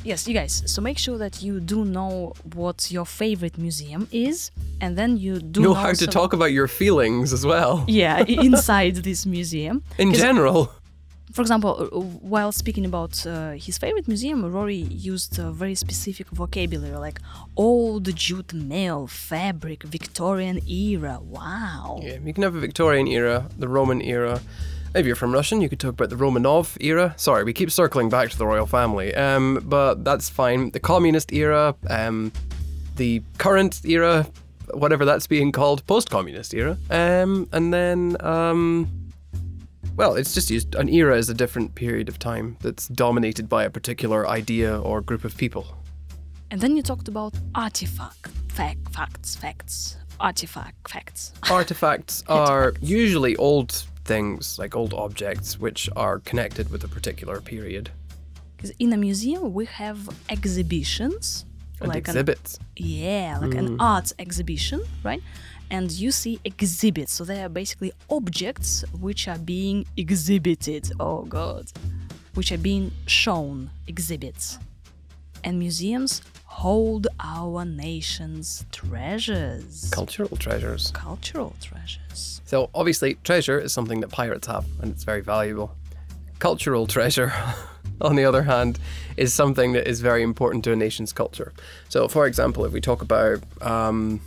Yes, 0.05 0.29
you 0.29 0.35
guys. 0.35 0.63
So 0.67 0.81
make 0.83 0.99
sure 0.99 1.19
that 1.19 1.43
you 1.43 1.59
do 1.59 1.85
know 1.85 2.33
what 2.55 2.93
your 2.93 3.05
favorite 3.07 3.59
museum 3.59 4.07
is, 4.13 4.51
and 4.81 4.97
then 4.97 5.17
you 5.17 5.41
do 5.41 5.61
Know 5.63 5.69
know 5.69 5.75
how 5.75 5.93
to 5.93 6.07
talk 6.07 6.33
about 6.33 6.53
your 6.53 6.69
feelings 6.69 7.33
as 7.33 7.45
well. 7.45 7.85
Yeah, 7.89 8.23
inside 8.29 8.97
this 8.97 9.27
museum. 9.27 9.83
In 9.99 10.13
general. 10.15 10.71
For 11.33 11.43
example, 11.43 11.89
uh, 11.93 12.01
while 12.01 12.53
speaking 12.53 12.87
about 12.87 13.27
uh, 13.27 13.53
his 13.53 13.79
favorite 13.79 14.09
museum, 14.09 14.45
Rory 14.45 14.77
used 14.77 15.39
a 15.39 15.51
very 15.51 15.75
specific 15.75 16.29
vocabulary 16.29 16.97
like 16.97 17.21
old 17.57 18.15
jute 18.15 18.55
mail, 18.55 19.07
fabric, 19.07 19.83
Victorian 19.83 20.61
era. 20.69 21.19
Wow. 21.21 22.01
Yeah, 22.03 22.19
you 22.25 22.33
can 22.33 22.43
have 22.43 22.55
a 22.55 22.61
Victorian 22.61 23.07
era, 23.09 23.49
the 23.59 23.69
Roman 23.69 24.01
era. 24.01 24.41
If 24.95 25.05
you're 25.05 25.17
from 25.17 25.33
Russian, 25.33 25.61
you 25.61 25.69
could 25.69 25.81
talk 25.81 25.91
about 25.91 26.09
the 26.09 26.17
Romanov 26.17 26.79
era. 26.81 27.13
Sorry, 27.19 27.45
we 27.45 27.53
keep 27.53 27.71
circling 27.71 28.09
back 28.09 28.31
to 28.31 28.39
the 28.39 28.47
royal 28.47 28.67
family, 28.67 29.15
um, 29.15 29.61
but 29.65 30.05
that's 30.05 30.31
fine. 30.31 30.71
The 30.71 30.81
communist 30.81 31.33
era, 31.35 31.75
um, 31.91 32.33
the 32.97 33.21
current 33.37 33.85
era, 33.85 34.27
whatever 34.73 35.05
that's 35.05 35.27
being 35.27 35.53
called, 35.53 35.87
post-communist 35.87 36.55
era, 36.55 36.79
um, 36.89 37.47
and 37.53 37.75
then 37.75 38.17
um, 38.21 38.89
well, 39.97 40.15
it's 40.15 40.35
just 40.35 40.51
used. 40.51 40.75
An 40.75 40.89
era 40.89 41.17
is 41.17 41.29
a 41.29 41.35
different 41.35 41.75
period 41.75 42.09
of 42.09 42.19
time 42.19 42.57
that's 42.61 42.89
dominated 42.89 43.49
by 43.49 43.65
a 43.65 43.71
particular 43.71 44.29
idea 44.29 44.79
or 44.79 45.01
group 45.01 45.25
of 45.25 45.37
people. 45.37 45.67
And 46.51 46.61
then 46.61 46.77
you 46.77 46.83
talked 46.83 47.09
about 47.09 47.35
artifact, 47.55 48.29
fact, 48.49 48.93
facts, 48.95 49.35
facts, 49.35 49.97
artifact, 50.21 50.89
facts. 50.89 51.33
Artifacts 51.51 52.23
are 52.29 52.75
usually 52.81 53.37
old 53.37 53.73
things, 54.05 54.59
like 54.59 54.77
old 54.77 54.95
objects, 54.95 55.59
which 55.59 55.89
are 55.97 56.21
connected 56.21 56.71
with 56.71 56.85
a 56.85 56.89
particular 56.89 57.41
period. 57.41 57.91
Because 58.57 58.71
in 58.79 58.93
a 58.93 58.97
museum 58.97 59.53
we 59.53 59.67
have 59.67 59.99
exhibitions, 60.29 61.45
And 61.81 61.89
like 61.89 62.09
an 62.09 62.17
exhibits. 62.17 62.59
yeah, 62.77 63.39
like 63.41 63.55
an 63.55 63.71
mm. 63.71 63.77
arts 63.81 64.15
exhibition, 64.19 64.83
right? 65.03 65.23
And 65.71 65.91
you 65.91 66.11
see 66.13 66.39
exhibits, 66.45 67.13
so 67.13 67.25
they 67.25 67.43
are 67.43 67.49
basically 67.49 67.93
objects 68.09 68.85
which 69.01 69.27
are 69.29 69.39
being 69.39 69.85
exhibited. 69.97 70.93
Oh 71.01 71.23
god, 71.23 71.67
which 72.35 72.53
are 72.53 72.59
being 72.59 72.93
shown 73.07 73.71
exhibits. 73.89 74.59
And 75.45 75.59
museums 75.59 76.23
hold 76.45 77.09
our 77.21 77.65
nation's 77.65 78.65
treasures, 78.73 79.91
Cultural 79.91 80.37
treasures. 80.37 80.91
cultural 80.93 81.55
treasures. 81.61 82.41
So 82.47 82.71
obviously, 82.75 83.15
treasure 83.25 83.59
is 83.59 83.73
something 83.73 84.01
that 84.01 84.09
pirates 84.11 84.47
have, 84.47 84.65
and 84.81 84.91
it's 84.93 85.05
very 85.05 85.21
valuable. 85.21 85.75
Cultural 86.39 86.87
treasure, 86.87 87.33
on 88.01 88.17
the 88.17 88.25
other 88.25 88.43
hand, 88.43 88.79
is 89.17 89.35
something 89.35 89.73
that 89.73 89.89
is 89.89 90.01
very 90.01 90.23
important 90.23 90.65
to 90.65 90.73
a 90.73 90.77
nation's 90.77 91.13
culture. 91.13 91.53
So, 91.89 92.09
for 92.09 92.27
example, 92.27 92.65
if 92.65 92.73
we 92.73 92.81
talk 92.81 93.03
about, 93.03 93.43
um, 93.61 94.21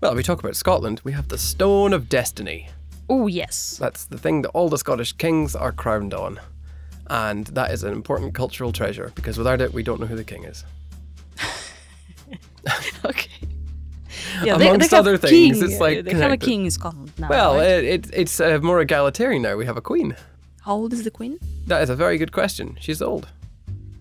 well, 0.00 0.14
we 0.14 0.22
talk 0.22 0.40
about 0.40 0.56
Scotland, 0.56 1.00
we 1.04 1.12
have 1.12 1.28
the 1.28 1.38
Stone 1.38 1.92
of 1.92 2.08
Destiny. 2.08 2.68
Oh 3.08 3.26
yes, 3.26 3.78
That's 3.80 4.04
the 4.04 4.18
thing 4.18 4.42
that 4.42 4.50
all 4.50 4.68
the 4.68 4.78
Scottish 4.78 5.12
kings 5.14 5.56
are 5.56 5.72
crowned 5.72 6.12
on, 6.14 6.38
and 7.08 7.46
that 7.48 7.70
is 7.70 7.82
an 7.82 7.92
important 7.92 8.34
cultural 8.34 8.70
treasure 8.70 9.12
because 9.14 9.38
without 9.38 9.60
it, 9.60 9.72
we 9.72 9.82
don't 9.82 10.00
know 10.00 10.06
who 10.06 10.16
the 10.16 10.24
king 10.24 10.44
is. 10.44 10.64
okay. 13.04 13.30
Yeah, 14.44 14.56
Amongst 14.56 14.90
have 14.90 15.00
other 15.00 15.16
things, 15.16 15.58
king, 15.58 15.70
it's, 15.70 15.80
like, 15.80 16.04
they 16.04 16.14
have 16.14 16.32
a 16.32 16.36
king 16.36 16.64
in 16.66 16.70
Scotland 16.70 17.12
now. 17.18 17.28
Well, 17.28 17.54
right? 17.56 17.68
it, 17.68 17.84
it, 17.84 18.10
it's 18.12 18.40
uh, 18.40 18.58
more 18.62 18.80
egalitarian 18.80 19.42
now. 19.42 19.56
We 19.56 19.66
have 19.66 19.76
a 19.76 19.80
queen. 19.80 20.14
how 20.62 20.74
old 20.74 20.92
is 20.92 21.04
the 21.04 21.10
queen? 21.10 21.38
That 21.66 21.82
is 21.82 21.90
a 21.90 21.96
very 21.96 22.18
good 22.18 22.30
question. 22.30 22.76
She's 22.80 23.02
old. 23.02 23.28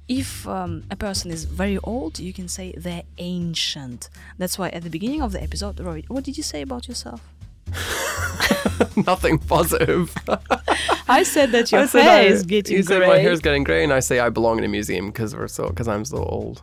If 0.08 0.48
um, 0.48 0.84
a 0.90 0.96
person 0.96 1.32
is 1.32 1.44
very 1.44 1.78
old, 1.84 2.20
you 2.20 2.34
can 2.34 2.48
say 2.48 2.74
they're 2.78 3.04
ancient. 3.18 4.10
That's 4.38 4.58
why 4.58 4.70
at 4.70 4.84
the 4.84 4.90
beginning 4.90 5.22
of 5.22 5.32
the 5.32 5.42
episode, 5.42 5.80
Rory, 5.80 6.06
what 6.08 6.24
did 6.24 6.38
you 6.38 6.44
say 6.44 6.62
about 6.62 6.88
yourself? 6.88 7.22
Nothing 9.08 9.38
positive. 9.40 10.14
I 11.08 11.24
said 11.24 11.52
that 11.52 11.72
your 11.72 11.82
I 11.82 11.86
hair 11.86 12.22
I- 12.22 12.24
is 12.26 12.44
getting 12.44 12.78
you 12.78 12.84
said 12.84 12.98
grey. 13.00 13.08
my 13.08 13.18
hair's 13.18 13.40
getting 13.40 13.64
grey, 13.64 13.84
and 13.84 13.94
I 13.94 14.00
say 14.00 14.20
I 14.20 14.30
belong 14.30 14.58
in 14.58 14.64
a 14.64 14.68
museum 14.68 15.08
because 15.08 15.36
we're 15.36 15.48
so 15.48 15.70
because 15.70 15.88
I'm 15.88 16.06
so 16.06 16.18
old. 16.18 16.62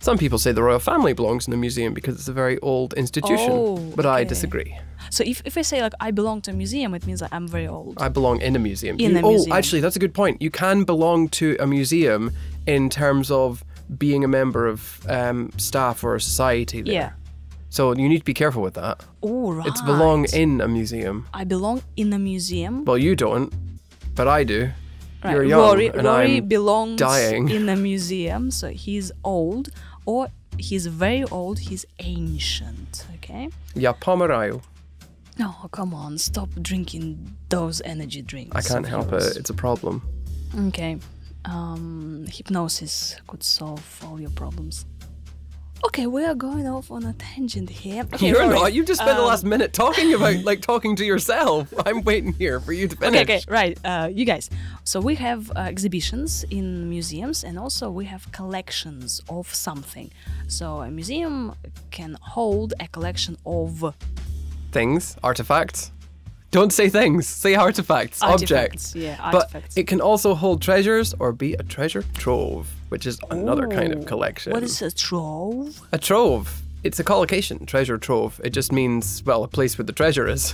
Some 0.00 0.18
people 0.18 0.38
say 0.38 0.52
the 0.52 0.62
royal 0.62 0.78
family 0.78 1.12
belongs 1.12 1.46
in 1.46 1.52
a 1.52 1.56
museum 1.56 1.92
because 1.94 2.14
it's 2.16 2.28
a 2.28 2.32
very 2.32 2.58
old 2.60 2.94
institution, 2.94 3.50
Oh, 3.50 3.76
but 3.96 4.06
I 4.06 4.24
disagree. 4.24 4.76
So 5.10 5.24
if, 5.26 5.42
if 5.44 5.58
I 5.58 5.62
say 5.62 5.82
like 5.82 5.92
I 6.00 6.10
belong 6.10 6.40
to 6.42 6.52
a 6.52 6.54
museum, 6.54 6.94
it 6.94 7.06
means 7.06 7.20
that 7.20 7.28
I'm 7.32 7.46
very 7.46 7.66
old. 7.68 8.00
I 8.00 8.08
belong 8.08 8.40
in 8.40 8.56
a 8.56 8.58
museum. 8.58 8.96
In 8.98 9.12
You- 9.12 9.18
a 9.18 9.22
oh, 9.22 9.30
museum. 9.30 9.52
actually, 9.56 9.80
that's 9.80 9.96
a 9.96 9.98
good 9.98 10.14
point. 10.14 10.40
You 10.40 10.50
can 10.50 10.84
belong 10.84 11.28
to 11.30 11.56
a 11.60 11.66
museum 11.66 12.32
in 12.66 12.88
terms 12.88 13.30
of 13.30 13.62
being 13.98 14.24
a 14.24 14.28
member 14.28 14.66
of 14.66 15.04
um, 15.08 15.50
staff 15.58 16.02
or 16.02 16.14
a 16.14 16.20
society. 16.20 16.80
There. 16.80 16.94
yeah. 16.94 17.10
So 17.72 17.94
you 17.94 18.06
need 18.06 18.18
to 18.18 18.24
be 18.24 18.34
careful 18.34 18.62
with 18.62 18.74
that. 18.74 19.02
Oh 19.22 19.52
right. 19.52 19.66
It's 19.66 19.80
belong 19.80 20.26
in 20.34 20.60
a 20.60 20.68
museum. 20.68 21.26
I 21.32 21.44
belong 21.44 21.80
in 21.96 22.12
a 22.12 22.18
museum. 22.18 22.84
Well, 22.84 22.98
you 22.98 23.16
don't, 23.16 23.50
but 24.14 24.28
I 24.28 24.44
do. 24.44 24.70
Right. 25.24 25.32
You're 25.32 25.44
young, 25.44 25.60
Rory, 25.60 25.86
and 25.86 26.04
Rory 26.04 26.36
I'm 26.36 26.48
belongs 26.48 26.98
dying. 26.98 27.48
in 27.48 27.70
a 27.70 27.76
museum, 27.76 28.50
so 28.50 28.68
he's 28.68 29.10
old, 29.24 29.70
or 30.04 30.28
he's 30.58 30.86
very 30.86 31.24
old. 31.30 31.60
He's 31.60 31.86
ancient. 32.00 33.06
Okay. 33.14 33.48
Ja 33.74 33.94
pomerayo. 33.94 34.60
Oh 35.40 35.66
come 35.70 35.94
on! 35.94 36.18
Stop 36.18 36.50
drinking 36.60 37.38
those 37.48 37.80
energy 37.86 38.20
drinks. 38.20 38.54
I 38.54 38.60
can't 38.60 38.86
help 38.86 39.14
it. 39.14 39.34
It's 39.38 39.48
a 39.48 39.54
problem. 39.54 40.02
Okay. 40.68 40.98
Um, 41.46 42.26
hypnosis 42.28 43.16
could 43.26 43.42
solve 43.42 44.04
all 44.06 44.20
your 44.20 44.30
problems. 44.30 44.84
Okay, 45.84 46.06
we 46.06 46.24
are 46.24 46.34
going 46.34 46.66
off 46.68 46.90
on 46.90 47.04
a 47.04 47.12
tangent 47.14 47.68
here. 47.68 48.04
Okay, 48.14 48.28
You're 48.28 48.42
Rory, 48.42 48.54
not. 48.54 48.72
You 48.72 48.84
just 48.84 49.00
spent 49.00 49.16
the 49.16 49.22
um, 49.22 49.28
last 49.28 49.44
minute 49.44 49.72
talking 49.72 50.14
about 50.18 50.44
like 50.44 50.60
talking 50.60 50.94
to 50.96 51.04
yourself. 51.04 51.72
I'm 51.86 52.02
waiting 52.02 52.32
here 52.34 52.60
for 52.60 52.72
you 52.72 52.86
to 52.88 52.96
finish. 52.96 53.20
okay, 53.22 53.36
okay 53.38 53.44
right. 53.48 53.78
Uh, 53.84 54.08
you 54.12 54.24
guys. 54.24 54.48
So 54.84 55.00
we 55.00 55.16
have 55.16 55.50
uh, 55.50 55.60
exhibitions 55.60 56.44
in 56.50 56.88
museums, 56.88 57.42
and 57.44 57.58
also 57.58 57.90
we 57.90 58.04
have 58.04 58.30
collections 58.32 59.20
of 59.28 59.52
something. 59.52 60.10
So 60.46 60.82
a 60.82 60.90
museum 60.90 61.54
can 61.90 62.16
hold 62.20 62.74
a 62.78 62.86
collection 62.88 63.36
of 63.44 63.94
Things, 64.72 65.16
artifacts. 65.22 65.92
Don't 66.50 66.72
say 66.72 66.88
things. 66.88 67.26
Say 67.26 67.54
artifacts, 67.54 68.22
objects. 68.22 68.94
Yeah, 68.94 69.16
Artifacts, 69.20 69.52
yeah, 69.54 69.62
But 69.62 69.78
it 69.78 69.86
can 69.86 70.00
also 70.00 70.34
hold 70.34 70.62
treasures 70.62 71.14
or 71.18 71.32
be 71.32 71.52
a 71.54 71.62
treasure 71.62 72.04
trove, 72.14 72.70
which 72.92 73.06
is 73.06 73.18
another 73.30 73.66
kind 73.68 73.90
of 73.90 74.04
collection. 74.04 74.52
What 74.52 74.62
is 74.62 74.82
a 74.82 74.90
trove? 74.90 75.80
a 75.92 75.98
trove? 75.98 76.60
It's 76.84 77.00
a 77.00 77.04
collocation, 77.04 77.64
treasure 77.64 77.96
trove. 77.96 78.38
It 78.44 78.50
just 78.50 78.70
means 78.70 79.22
well, 79.24 79.44
a 79.44 79.48
place 79.48 79.78
where 79.78 79.86
the 79.86 79.94
treasure 79.94 80.28
is. 80.28 80.52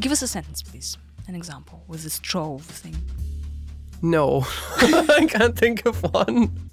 Give 0.00 0.10
us 0.10 0.22
a 0.22 0.26
sentence, 0.26 0.62
please. 0.62 0.96
An 1.28 1.34
example 1.34 1.84
with 1.86 2.02
this 2.02 2.18
trove 2.18 2.62
thing. 2.62 2.96
No, 4.00 4.46
I 4.76 5.26
can't 5.28 5.58
think 5.58 5.84
of 5.84 6.02
one. 6.14 6.70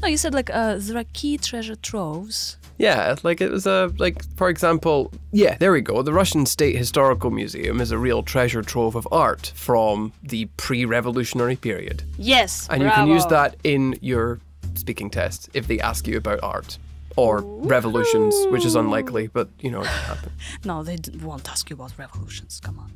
No, 0.00 0.06
you 0.06 0.16
said 0.16 0.34
like 0.34 0.50
uh, 0.54 0.76
there 0.78 0.98
are 0.98 1.04
key 1.12 1.36
treasure 1.36 1.74
troves. 1.74 2.56
Yeah, 2.78 3.14
like 3.22 3.40
it 3.40 3.50
was 3.50 3.66
a 3.66 3.92
like 3.98 4.24
for 4.36 4.48
example, 4.48 5.12
yeah, 5.32 5.56
there 5.58 5.72
we 5.72 5.80
go. 5.80 6.02
The 6.02 6.12
Russian 6.12 6.46
State 6.46 6.76
Historical 6.76 7.30
Museum 7.30 7.80
is 7.80 7.90
a 7.90 7.98
real 7.98 8.22
treasure 8.22 8.62
trove 8.62 8.96
of 8.96 9.06
art 9.12 9.52
from 9.54 10.12
the 10.22 10.46
pre-revolutionary 10.56 11.56
period. 11.56 12.02
Yes, 12.18 12.68
And 12.70 12.82
you 12.82 12.90
can 12.90 13.08
use 13.08 13.26
that 13.26 13.56
in 13.64 13.96
your 14.00 14.40
speaking 14.74 15.10
test 15.10 15.48
if 15.54 15.66
they 15.68 15.78
ask 15.80 16.06
you 16.08 16.16
about 16.16 16.40
art 16.42 16.78
or 17.16 17.42
revolutions, 17.42 18.34
which 18.50 18.64
is 18.64 18.74
unlikely, 18.74 19.28
but 19.28 19.48
you 19.60 19.70
know, 19.70 19.82
it 19.82 19.86
can 19.86 20.04
happen. 20.16 20.32
No, 20.64 20.82
they 20.82 20.98
won't 21.22 21.48
ask 21.48 21.70
you 21.70 21.74
about 21.74 21.92
revolutions. 21.96 22.60
Come 22.60 22.78
on. 22.80 22.90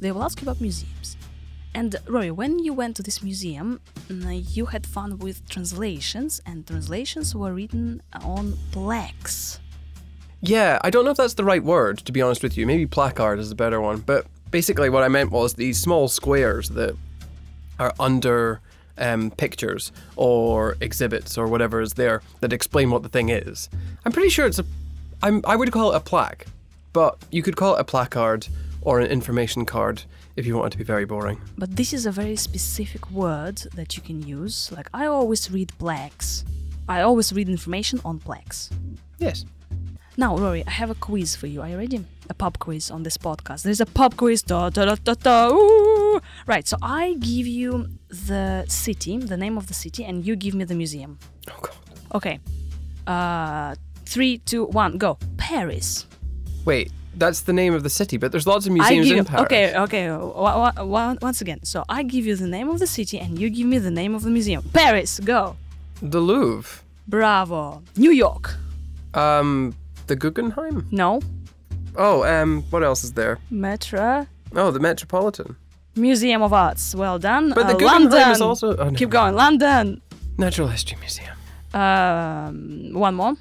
They 0.00 0.12
will 0.12 0.22
ask 0.22 0.40
you 0.40 0.44
about 0.46 0.60
museums. 0.60 1.16
And 1.74 1.96
Rory, 2.06 2.30
when 2.30 2.58
you 2.58 2.74
went 2.74 2.96
to 2.96 3.02
this 3.02 3.22
museum, 3.22 3.80
mm, 4.08 4.44
you 4.54 4.66
had 4.66 4.86
fun 4.86 5.18
with 5.18 5.48
translations, 5.48 6.40
and 6.44 6.66
translations 6.66 7.34
were 7.34 7.52
written 7.54 8.02
on 8.22 8.58
plaques. 8.72 9.58
Yeah, 10.40 10.78
I 10.82 10.90
don't 10.90 11.04
know 11.04 11.12
if 11.12 11.16
that's 11.16 11.34
the 11.34 11.44
right 11.44 11.62
word, 11.62 11.98
to 11.98 12.12
be 12.12 12.20
honest 12.20 12.42
with 12.42 12.58
you. 12.58 12.66
Maybe 12.66 12.86
placard 12.86 13.38
is 13.38 13.50
a 13.50 13.54
better 13.54 13.80
one. 13.80 13.98
But 13.98 14.26
basically, 14.50 14.90
what 14.90 15.02
I 15.02 15.08
meant 15.08 15.30
was 15.30 15.54
these 15.54 15.80
small 15.80 16.08
squares 16.08 16.70
that 16.70 16.96
are 17.78 17.94
under 17.98 18.60
um, 18.98 19.30
pictures 19.30 19.92
or 20.16 20.76
exhibits 20.80 21.38
or 21.38 21.46
whatever 21.46 21.80
is 21.80 21.94
there 21.94 22.22
that 22.40 22.52
explain 22.52 22.90
what 22.90 23.02
the 23.02 23.08
thing 23.08 23.30
is. 23.30 23.70
I'm 24.04 24.12
pretty 24.12 24.28
sure 24.28 24.46
it's 24.46 24.58
a. 24.58 24.64
I'm, 25.22 25.40
I 25.44 25.56
would 25.56 25.70
call 25.70 25.92
it 25.92 25.96
a 25.96 26.00
plaque, 26.00 26.46
but 26.92 27.16
you 27.30 27.42
could 27.42 27.56
call 27.56 27.76
it 27.76 27.80
a 27.80 27.84
placard 27.84 28.48
or 28.82 29.00
an 29.00 29.06
information 29.06 29.64
card 29.64 30.04
if 30.36 30.46
you 30.46 30.56
want 30.56 30.66
it 30.68 30.72
to 30.72 30.78
be 30.78 30.84
very 30.84 31.04
boring. 31.04 31.40
But 31.56 31.76
this 31.76 31.92
is 31.92 32.06
a 32.06 32.12
very 32.12 32.36
specific 32.36 33.10
word 33.10 33.56
that 33.74 33.96
you 33.96 34.02
can 34.02 34.22
use. 34.22 34.70
Like, 34.72 34.88
I 34.92 35.06
always 35.06 35.50
read 35.50 35.72
plaques. 35.78 36.44
I 36.88 37.02
always 37.02 37.32
read 37.32 37.48
information 37.48 38.00
on 38.04 38.18
plaques. 38.18 38.70
Yes. 39.18 39.44
Now, 40.16 40.36
Rory, 40.36 40.62
I 40.66 40.70
have 40.70 40.90
a 40.90 40.94
quiz 40.94 41.34
for 41.36 41.46
you. 41.46 41.62
Are 41.62 41.68
you 41.68 41.78
ready? 41.78 42.04
A 42.28 42.34
pub 42.34 42.58
quiz 42.58 42.90
on 42.90 43.02
this 43.02 43.16
podcast. 43.16 43.62
There's 43.62 43.80
a 43.80 43.86
pub 43.86 44.16
quiz. 44.16 44.42
Da, 44.42 44.68
da, 44.68 44.84
da, 44.84 44.96
da, 44.96 45.14
da, 45.14 45.48
ooh. 45.48 46.20
Right, 46.46 46.68
so 46.68 46.76
I 46.82 47.14
give 47.14 47.46
you 47.46 47.88
the 48.08 48.66
city, 48.68 49.16
the 49.16 49.36
name 49.38 49.56
of 49.56 49.68
the 49.68 49.74
city, 49.74 50.04
and 50.04 50.26
you 50.26 50.36
give 50.36 50.54
me 50.54 50.64
the 50.64 50.74
museum. 50.74 51.18
Oh, 51.50 51.58
God. 51.62 51.76
Okay. 52.14 52.40
Uh, 53.06 53.74
three, 54.04 54.38
two, 54.38 54.66
one, 54.66 54.98
go. 54.98 55.18
Paris. 55.38 56.06
Wait, 56.66 56.92
that's 57.16 57.42
the 57.42 57.52
name 57.52 57.74
of 57.74 57.82
the 57.82 57.90
city, 57.90 58.16
but 58.16 58.32
there's 58.32 58.46
lots 58.46 58.66
of 58.66 58.72
museums 58.72 59.08
give 59.08 59.18
in 59.18 59.24
Paris. 59.24 59.44
okay, 59.44 59.76
okay. 59.76 60.10
once 61.20 61.40
again, 61.40 61.60
so 61.64 61.84
I 61.88 62.02
give 62.02 62.26
you 62.26 62.36
the 62.36 62.46
name 62.46 62.68
of 62.68 62.78
the 62.78 62.86
city, 62.86 63.18
and 63.18 63.38
you 63.38 63.50
give 63.50 63.66
me 63.66 63.78
the 63.78 63.90
name 63.90 64.14
of 64.14 64.22
the 64.22 64.30
museum. 64.30 64.62
Paris, 64.72 65.20
go. 65.20 65.56
The 66.00 66.20
Louvre. 66.20 66.82
Bravo. 67.08 67.82
New 67.96 68.10
York. 68.10 68.56
Um, 69.14 69.74
the 70.06 70.16
Guggenheim. 70.16 70.86
No. 70.90 71.20
Oh, 71.96 72.24
um, 72.24 72.62
what 72.70 72.82
else 72.82 73.04
is 73.04 73.12
there? 73.12 73.38
Metro. 73.50 74.26
Oh, 74.54 74.70
the 74.70 74.80
Metropolitan. 74.80 75.56
Museum 75.94 76.40
of 76.42 76.52
Arts. 76.52 76.94
Well 76.94 77.18
done. 77.18 77.50
But 77.54 77.66
the 77.66 77.74
Uh, 77.74 77.78
Guggenheim 77.78 78.02
London. 78.10 78.30
is 78.30 78.40
also. 78.40 78.76
Oh, 78.76 78.88
no. 78.90 78.96
Keep 78.98 79.10
going. 79.10 79.34
London. 79.34 80.00
Natural 80.38 80.68
History 80.68 80.96
Museum. 81.00 81.36
Um, 81.74 82.90
one 82.94 83.14
more. 83.14 83.34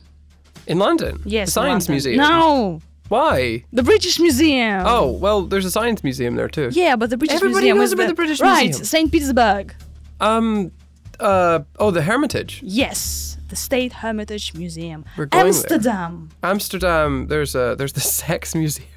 In 0.68 0.78
London? 0.80 1.22
Yes, 1.26 1.48
The 1.48 1.52
Science 1.52 1.88
London. 1.88 1.94
Museum. 1.94 2.18
No, 2.18 2.82
Why? 3.12 3.66
the 3.74 3.84
British 3.84 4.22
Museum. 4.22 4.84
Oh, 4.86 5.12
well, 5.12 5.42
there's 5.42 5.66
a 5.66 5.72
science 5.72 6.02
museum 6.02 6.36
there 6.36 6.48
too. 6.48 6.70
yeah, 6.72 6.96
but 6.96 7.10
the 7.10 7.18
British 7.18 7.36
Everybody 7.36 7.66
Museum 7.66 7.78
knows 7.78 7.92
about 7.92 8.08
the 8.08 8.14
British 8.14 8.40
right, 8.40 8.64
Museum. 8.64 8.80
Right, 8.80 8.86
Saint 8.86 9.12
Petersburg. 9.12 9.76
Um, 10.22 10.72
uh, 11.20 11.60
oh, 11.78 11.92
the 11.92 12.04
Hermitage. 12.04 12.62
Yes, 12.64 13.38
the 13.50 13.58
State 13.58 13.92
Hermitage 13.92 14.54
Museum. 14.54 15.04
We're 15.18 15.26
going 15.26 15.44
there. 15.44 15.50
Amsterdam. 15.50 16.30
Amsterdam. 16.42 17.28
There's 17.28 17.54
a 17.54 17.76
there's 17.78 17.92
the 17.92 18.00
sex 18.22 18.56
museum. 18.56 18.88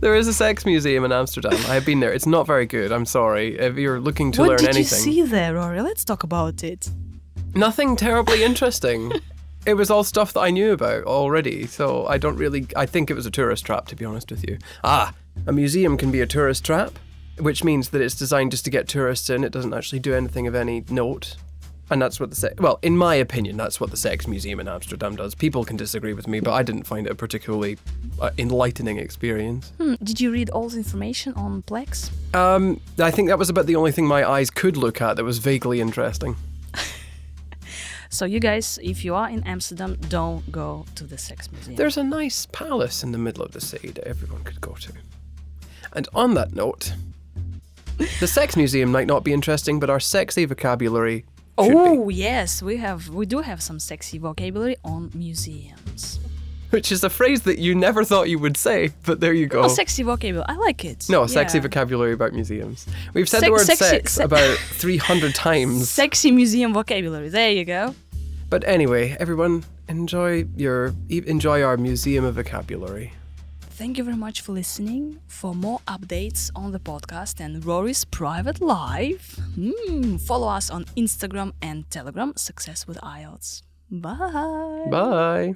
there 0.00 0.16
is 0.16 0.26
a 0.26 0.34
sex 0.34 0.66
museum 0.66 1.04
in 1.04 1.12
Amsterdam. 1.12 1.52
I 1.52 1.74
have 1.74 1.86
been 1.86 2.00
there. 2.00 2.12
It's 2.12 2.26
not 2.26 2.48
very 2.48 2.66
good. 2.66 2.90
I'm 2.90 3.06
sorry. 3.06 3.56
If 3.56 3.76
you're 3.76 4.00
looking 4.00 4.32
to 4.32 4.40
what 4.40 4.48
learn 4.48 4.58
anything. 4.64 4.82
What 4.82 5.04
did 5.04 5.14
you 5.14 5.24
see 5.24 5.30
there, 5.30 5.54
Rory? 5.54 5.82
Let's 5.82 6.04
talk 6.04 6.24
about 6.24 6.64
it. 6.64 6.90
nothing 7.54 7.94
terribly 7.94 8.42
interesting. 8.42 9.12
it 9.68 9.76
was 9.76 9.90
all 9.90 10.02
stuff 10.02 10.32
that 10.32 10.40
I 10.40 10.50
knew 10.50 10.72
about 10.72 11.04
already. 11.04 11.66
So 11.66 12.06
I 12.06 12.16
don't 12.16 12.36
really. 12.36 12.66
I 12.74 12.86
think 12.86 13.10
it 13.10 13.14
was 13.14 13.26
a 13.26 13.30
tourist 13.30 13.66
trap, 13.66 13.86
to 13.88 13.96
be 13.96 14.04
honest 14.04 14.30
with 14.30 14.48
you. 14.48 14.56
Ah, 14.82 15.12
a 15.46 15.52
museum 15.52 15.98
can 15.98 16.10
be 16.10 16.22
a 16.22 16.26
tourist 16.26 16.64
trap, 16.64 16.98
which 17.38 17.62
means 17.62 17.90
that 17.90 18.00
it's 18.00 18.14
designed 18.14 18.50
just 18.50 18.64
to 18.64 18.70
get 18.70 18.88
tourists 18.88 19.28
in. 19.28 19.44
It 19.44 19.52
doesn't 19.52 19.74
actually 19.74 19.98
do 19.98 20.14
anything 20.14 20.46
of 20.46 20.54
any 20.54 20.84
note. 20.88 21.36
And 21.90 22.02
that's 22.02 22.18
what 22.20 22.30
the 22.30 22.36
sex. 22.36 22.54
Well, 22.58 22.78
in 22.82 22.96
my 22.96 23.14
opinion, 23.14 23.56
that's 23.56 23.80
what 23.80 23.90
the 23.90 23.96
Sex 23.96 24.26
Museum 24.26 24.60
in 24.60 24.68
Amsterdam 24.68 25.16
does. 25.16 25.34
People 25.34 25.64
can 25.64 25.78
disagree 25.78 26.12
with 26.12 26.28
me, 26.28 26.40
but 26.40 26.52
I 26.52 26.62
didn't 26.62 26.84
find 26.84 27.06
it 27.06 27.10
a 27.10 27.14
particularly 27.14 27.78
uh, 28.20 28.30
enlightening 28.36 28.98
experience. 28.98 29.72
Hmm, 29.78 29.94
did 30.02 30.20
you 30.20 30.30
read 30.30 30.50
all 30.50 30.68
the 30.68 30.76
information 30.76 31.32
on 31.32 31.62
plaques? 31.62 32.10
Um, 32.34 32.80
I 32.98 33.10
think 33.10 33.28
that 33.28 33.38
was 33.38 33.48
about 33.48 33.64
the 33.64 33.76
only 33.76 33.92
thing 33.92 34.06
my 34.06 34.28
eyes 34.28 34.50
could 34.50 34.76
look 34.76 35.00
at 35.00 35.16
that 35.16 35.24
was 35.24 35.38
vaguely 35.38 35.80
interesting. 35.80 36.36
So 38.10 38.24
you 38.24 38.40
guys, 38.40 38.78
if 38.82 39.04
you 39.04 39.14
are 39.14 39.28
in 39.28 39.42
Amsterdam, 39.44 39.96
don't 40.08 40.50
go 40.50 40.86
to 40.94 41.04
the 41.04 41.18
Sex 41.18 41.50
Museum. 41.52 41.76
There's 41.76 41.96
a 41.98 42.04
nice 42.04 42.46
palace 42.46 43.02
in 43.02 43.12
the 43.12 43.18
middle 43.18 43.44
of 43.44 43.52
the 43.52 43.60
city 43.60 43.90
that 43.90 44.04
everyone 44.04 44.44
could 44.44 44.60
go 44.60 44.72
to. 44.74 44.92
And 45.92 46.08
on 46.14 46.34
that 46.34 46.54
note, 46.54 46.94
the 48.20 48.26
Sex 48.26 48.56
Museum 48.56 48.90
might 48.90 49.06
not 49.06 49.24
be 49.24 49.32
interesting, 49.32 49.78
but 49.80 49.90
our 49.90 50.00
sexy 50.00 50.44
vocabulary 50.44 51.24
should 51.58 51.68
be. 51.68 51.74
oh 51.76 52.08
yes, 52.08 52.62
we 52.62 52.76
have 52.76 53.08
we 53.08 53.26
do 53.26 53.40
have 53.40 53.60
some 53.60 53.78
sexy 53.80 54.18
vocabulary 54.18 54.76
on 54.84 55.10
museums. 55.14 56.20
Which 56.70 56.92
is 56.92 57.02
a 57.04 57.10
phrase 57.10 57.42
that 57.42 57.58
you 57.58 57.74
never 57.74 58.04
thought 58.04 58.28
you 58.28 58.38
would 58.38 58.56
say, 58.56 58.90
but 59.06 59.20
there 59.20 59.32
you 59.32 59.46
go. 59.46 59.62
Oh, 59.62 59.68
sexy 59.68 60.02
vocabulary. 60.02 60.44
I 60.48 60.56
like 60.56 60.84
it. 60.84 61.06
no, 61.08 61.26
sexy 61.26 61.58
Yeah. 61.58 61.62
vocabulary 61.62 62.12
about 62.12 62.32
museums. 62.32 62.86
We've 63.14 63.28
said 63.28 63.42
the 63.42 63.50
word 63.50 63.66
sexy- 63.66 63.84
sex 63.84 64.12
se- 64.14 64.24
about 64.24 64.58
300 64.58 65.34
times. 65.48 65.88
Sexy 65.90 66.30
museum 66.30 66.72
vocabulary. 66.74 67.28
There 67.30 67.50
you 67.50 67.64
go. 67.64 67.94
But 68.50 68.64
anyway, 68.66 69.16
everyone, 69.20 69.64
enjoy 69.88 70.46
your 70.56 70.94
enjoy 71.08 71.62
our 71.62 71.76
museum 71.76 72.24
of 72.24 72.34
vocabulary. 72.36 73.12
Thank 73.80 73.96
you 73.96 74.04
very 74.04 74.16
much 74.16 74.40
for 74.40 74.52
listening. 74.52 75.20
For 75.28 75.54
more 75.54 75.80
updates 75.86 76.50
on 76.56 76.72
the 76.72 76.80
podcast 76.80 77.38
and 77.40 77.64
Rory's 77.64 78.04
private 78.04 78.60
life, 78.60 79.36
hmm, 79.54 80.16
follow 80.16 80.48
us 80.48 80.68
on 80.70 80.84
Instagram 80.96 81.52
and 81.62 81.88
Telegram. 81.90 82.32
Success 82.36 82.86
with 82.88 82.98
IELTS. 83.02 83.62
Bye. 83.90 84.86
Bye. 84.90 85.54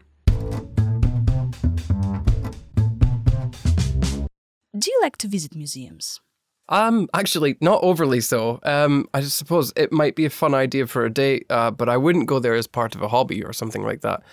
Do 4.82 4.90
you 4.90 4.98
like 5.00 5.16
to 5.18 5.28
visit 5.28 5.54
museums? 5.54 6.20
Um, 6.68 7.08
actually, 7.14 7.56
not 7.60 7.80
overly 7.84 8.20
so. 8.20 8.58
Um, 8.64 9.06
I 9.14 9.20
just 9.20 9.38
suppose 9.38 9.72
it 9.76 9.92
might 9.92 10.16
be 10.16 10.24
a 10.24 10.30
fun 10.30 10.54
idea 10.54 10.88
for 10.88 11.04
a 11.04 11.10
date, 11.10 11.46
uh, 11.50 11.70
but 11.70 11.88
I 11.88 11.96
wouldn't 11.96 12.26
go 12.26 12.40
there 12.40 12.54
as 12.54 12.66
part 12.66 12.96
of 12.96 13.02
a 13.02 13.06
hobby 13.06 13.44
or 13.44 13.52
something 13.52 13.84
like 13.84 14.00
that. 14.00 14.24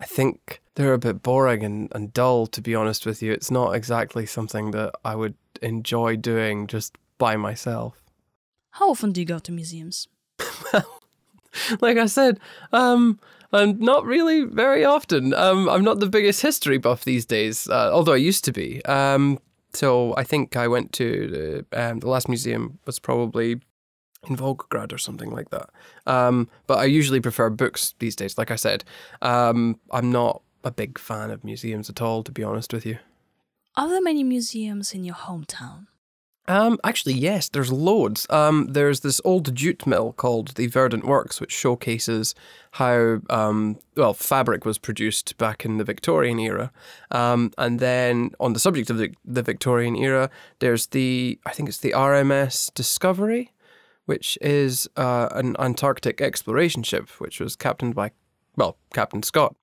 I 0.00 0.04
think 0.04 0.60
they're 0.76 0.92
a 0.92 0.98
bit 0.98 1.24
boring 1.24 1.64
and, 1.64 1.90
and 1.92 2.12
dull, 2.12 2.46
to 2.48 2.62
be 2.62 2.72
honest 2.72 3.04
with 3.04 3.20
you. 3.20 3.32
It's 3.32 3.50
not 3.50 3.74
exactly 3.74 4.26
something 4.26 4.70
that 4.70 4.94
I 5.04 5.16
would 5.16 5.34
enjoy 5.60 6.14
doing 6.14 6.68
just 6.68 6.96
by 7.18 7.36
myself. 7.36 8.00
How 8.70 8.90
often 8.90 9.10
do 9.10 9.20
you 9.20 9.26
go 9.26 9.40
to 9.40 9.50
museums? 9.50 10.06
well, 10.72 11.00
like 11.80 11.96
I 11.96 12.06
said, 12.06 12.38
um, 12.72 13.18
I'm 13.52 13.80
not 13.80 14.04
really 14.04 14.44
very 14.44 14.84
often. 14.84 15.34
Um, 15.34 15.68
I'm 15.68 15.82
not 15.82 15.98
the 15.98 16.08
biggest 16.08 16.42
history 16.42 16.78
buff 16.78 17.04
these 17.04 17.24
days, 17.24 17.68
uh, 17.68 17.90
although 17.92 18.12
I 18.12 18.16
used 18.16 18.44
to 18.44 18.52
be. 18.52 18.84
Um, 18.84 19.40
so 19.76 20.14
I 20.16 20.24
think 20.24 20.56
I 20.56 20.68
went 20.68 20.92
to 20.94 21.64
the, 21.70 21.80
um, 21.80 22.00
the 22.00 22.08
last 22.08 22.28
museum 22.28 22.78
was 22.86 22.98
probably 22.98 23.60
in 24.28 24.36
Volgograd 24.36 24.92
or 24.92 24.98
something 24.98 25.30
like 25.30 25.50
that. 25.50 25.70
Um, 26.06 26.48
but 26.66 26.78
I 26.78 26.84
usually 26.84 27.20
prefer 27.20 27.50
books 27.50 27.94
these 27.98 28.16
days. 28.16 28.38
Like 28.38 28.50
I 28.50 28.56
said, 28.56 28.84
um, 29.22 29.78
I'm 29.90 30.10
not 30.10 30.42
a 30.64 30.70
big 30.70 30.98
fan 30.98 31.30
of 31.30 31.44
museums 31.44 31.88
at 31.88 32.02
all, 32.02 32.22
to 32.24 32.32
be 32.32 32.42
honest 32.42 32.72
with 32.72 32.84
you. 32.84 32.98
Are 33.76 33.88
there 33.88 34.00
many 34.00 34.24
museums 34.24 34.94
in 34.94 35.04
your 35.04 35.14
hometown? 35.14 35.86
Um, 36.48 36.78
actually, 36.84 37.14
yes, 37.14 37.48
there's 37.48 37.72
loads. 37.72 38.26
Um, 38.30 38.68
there's 38.70 39.00
this 39.00 39.20
old 39.24 39.54
jute 39.54 39.86
mill 39.86 40.12
called 40.12 40.54
the 40.54 40.68
Verdant 40.68 41.04
Works, 41.04 41.40
which 41.40 41.52
showcases 41.52 42.34
how 42.72 43.20
um, 43.30 43.78
well 43.96 44.14
fabric 44.14 44.64
was 44.64 44.78
produced 44.78 45.36
back 45.38 45.64
in 45.64 45.78
the 45.78 45.84
Victorian 45.84 46.38
era. 46.38 46.70
Um, 47.10 47.52
and 47.58 47.80
then 47.80 48.30
on 48.38 48.52
the 48.52 48.60
subject 48.60 48.90
of 48.90 48.98
the, 48.98 49.12
the 49.24 49.42
Victorian 49.42 49.96
era, 49.96 50.30
there's 50.60 50.88
the 50.88 51.38
I 51.46 51.52
think 51.52 51.68
it's 51.68 51.78
the 51.78 51.92
RMS 51.92 52.72
Discovery, 52.74 53.52
which 54.04 54.38
is 54.40 54.88
uh, 54.96 55.28
an 55.32 55.56
Antarctic 55.58 56.20
exploration 56.20 56.84
ship, 56.84 57.08
which 57.18 57.40
was 57.40 57.56
captained 57.56 57.96
by 57.96 58.12
well 58.56 58.76
Captain 58.94 59.22
Scott. 59.22 59.56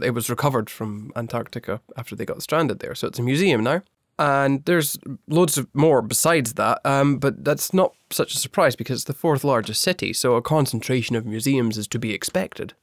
It 0.00 0.10
was 0.10 0.30
recovered 0.30 0.70
from 0.70 1.12
Antarctica 1.14 1.80
after 1.96 2.16
they 2.16 2.24
got 2.24 2.42
stranded 2.42 2.80
there, 2.80 2.94
so 2.94 3.08
it's 3.08 3.18
a 3.18 3.22
museum 3.22 3.62
now. 3.62 3.82
And 4.18 4.64
there's 4.64 4.96
loads 5.26 5.58
of 5.58 5.68
more 5.74 6.00
besides 6.00 6.54
that, 6.54 6.80
um, 6.84 7.18
but 7.18 7.44
that's 7.44 7.74
not 7.74 7.94
such 8.10 8.34
a 8.34 8.38
surprise 8.38 8.76
because 8.76 8.98
it's 8.98 9.04
the 9.04 9.12
fourth 9.12 9.42
largest 9.42 9.82
city, 9.82 10.12
so 10.12 10.36
a 10.36 10.42
concentration 10.42 11.16
of 11.16 11.26
museums 11.26 11.76
is 11.76 11.88
to 11.88 11.98
be 11.98 12.14
expected. 12.14 12.74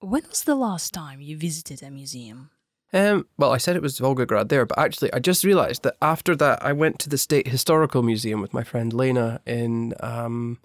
When 0.00 0.22
was 0.28 0.44
the 0.44 0.54
last 0.54 0.94
time 0.94 1.20
you 1.20 1.36
visited 1.36 1.82
a 1.82 1.90
museum? 1.90 2.50
Um, 2.94 3.26
well, 3.36 3.52
I 3.52 3.58
said 3.58 3.74
it 3.74 3.82
was 3.82 3.98
Volgograd 3.98 4.48
there, 4.48 4.64
but 4.64 4.78
actually, 4.78 5.12
I 5.12 5.18
just 5.18 5.42
realised 5.42 5.82
that 5.82 5.96
after 6.00 6.36
that, 6.36 6.64
I 6.64 6.72
went 6.72 7.00
to 7.00 7.08
the 7.08 7.18
State 7.18 7.48
Historical 7.48 8.02
Museum 8.02 8.40
with 8.40 8.54
my 8.54 8.62
friend 8.62 8.92
Lena 8.92 9.40
in. 9.44 9.94
Um, 10.00 10.60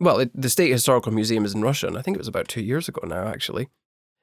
well, 0.00 0.18
it, 0.18 0.30
the 0.34 0.50
State 0.50 0.72
Historical 0.72 1.12
Museum 1.12 1.44
is 1.44 1.54
in 1.54 1.62
Russia, 1.62 1.86
and 1.86 1.96
I 1.96 2.02
think 2.02 2.16
it 2.16 2.20
was 2.20 2.28
about 2.28 2.48
two 2.48 2.62
years 2.62 2.88
ago 2.88 3.06
now. 3.06 3.28
Actually, 3.28 3.68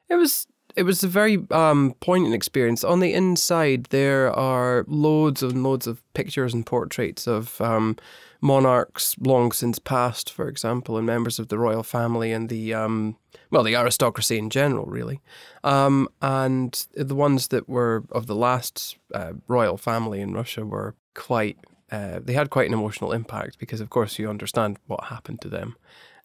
it 0.09 0.15
was 0.15 0.45
it 0.75 0.83
was 0.83 1.03
a 1.03 1.07
very 1.07 1.39
um, 1.51 1.95
poignant 1.99 2.33
experience. 2.33 2.83
On 2.83 2.99
the 2.99 3.13
inside, 3.13 3.85
there 3.85 4.31
are 4.33 4.85
loads 4.87 5.43
and 5.43 5.63
loads 5.63 5.87
of 5.87 6.01
pictures 6.13 6.53
and 6.53 6.65
portraits 6.65 7.27
of 7.27 7.59
um, 7.61 7.97
monarchs 8.41 9.15
long 9.19 9.51
since 9.51 9.79
passed, 9.79 10.31
for 10.31 10.47
example, 10.47 10.97
and 10.97 11.05
members 11.05 11.39
of 11.39 11.47
the 11.49 11.57
royal 11.57 11.83
family 11.83 12.31
and 12.31 12.49
the 12.49 12.73
um, 12.73 13.17
well, 13.51 13.63
the 13.63 13.75
aristocracy 13.75 14.37
in 14.37 14.49
general, 14.49 14.85
really. 14.85 15.21
Um, 15.63 16.07
and 16.21 16.87
the 16.93 17.15
ones 17.15 17.49
that 17.49 17.67
were 17.67 18.03
of 18.11 18.27
the 18.27 18.35
last 18.35 18.97
uh, 19.13 19.33
royal 19.47 19.77
family 19.77 20.21
in 20.21 20.33
Russia 20.33 20.65
were 20.65 20.95
quite. 21.13 21.57
Uh, 21.91 22.21
they 22.23 22.31
had 22.31 22.49
quite 22.49 22.67
an 22.67 22.73
emotional 22.73 23.11
impact 23.11 23.59
because, 23.59 23.81
of 23.81 23.89
course, 23.89 24.17
you 24.17 24.29
understand 24.29 24.79
what 24.87 25.05
happened 25.05 25.41
to 25.41 25.49
them. 25.49 25.75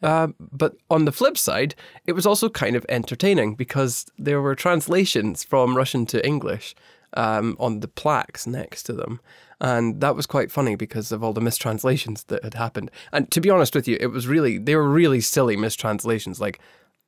Uh, 0.02 0.28
but 0.38 0.76
on 0.90 1.04
the 1.04 1.12
flip 1.12 1.38
side, 1.38 1.74
it 2.06 2.12
was 2.12 2.26
also 2.26 2.48
kind 2.48 2.76
of 2.76 2.84
entertaining 2.88 3.54
because 3.54 4.06
there 4.18 4.42
were 4.42 4.54
translations 4.54 5.44
from 5.44 5.76
Russian 5.76 6.06
to 6.06 6.26
English 6.26 6.74
um, 7.14 7.56
on 7.58 7.80
the 7.80 7.88
plaques 7.88 8.46
next 8.46 8.84
to 8.84 8.92
them. 8.92 9.20
And 9.60 10.00
that 10.02 10.14
was 10.14 10.26
quite 10.26 10.52
funny 10.52 10.76
because 10.76 11.12
of 11.12 11.24
all 11.24 11.32
the 11.32 11.40
mistranslations 11.40 12.24
that 12.24 12.44
had 12.44 12.54
happened. 12.54 12.90
And 13.12 13.30
to 13.30 13.40
be 13.40 13.48
honest 13.48 13.74
with 13.74 13.88
you, 13.88 13.96
it 14.00 14.08
was 14.08 14.26
really, 14.26 14.58
they 14.58 14.76
were 14.76 14.88
really 14.88 15.20
silly 15.20 15.56
mistranslations. 15.56 16.40
Like, 16.40 16.60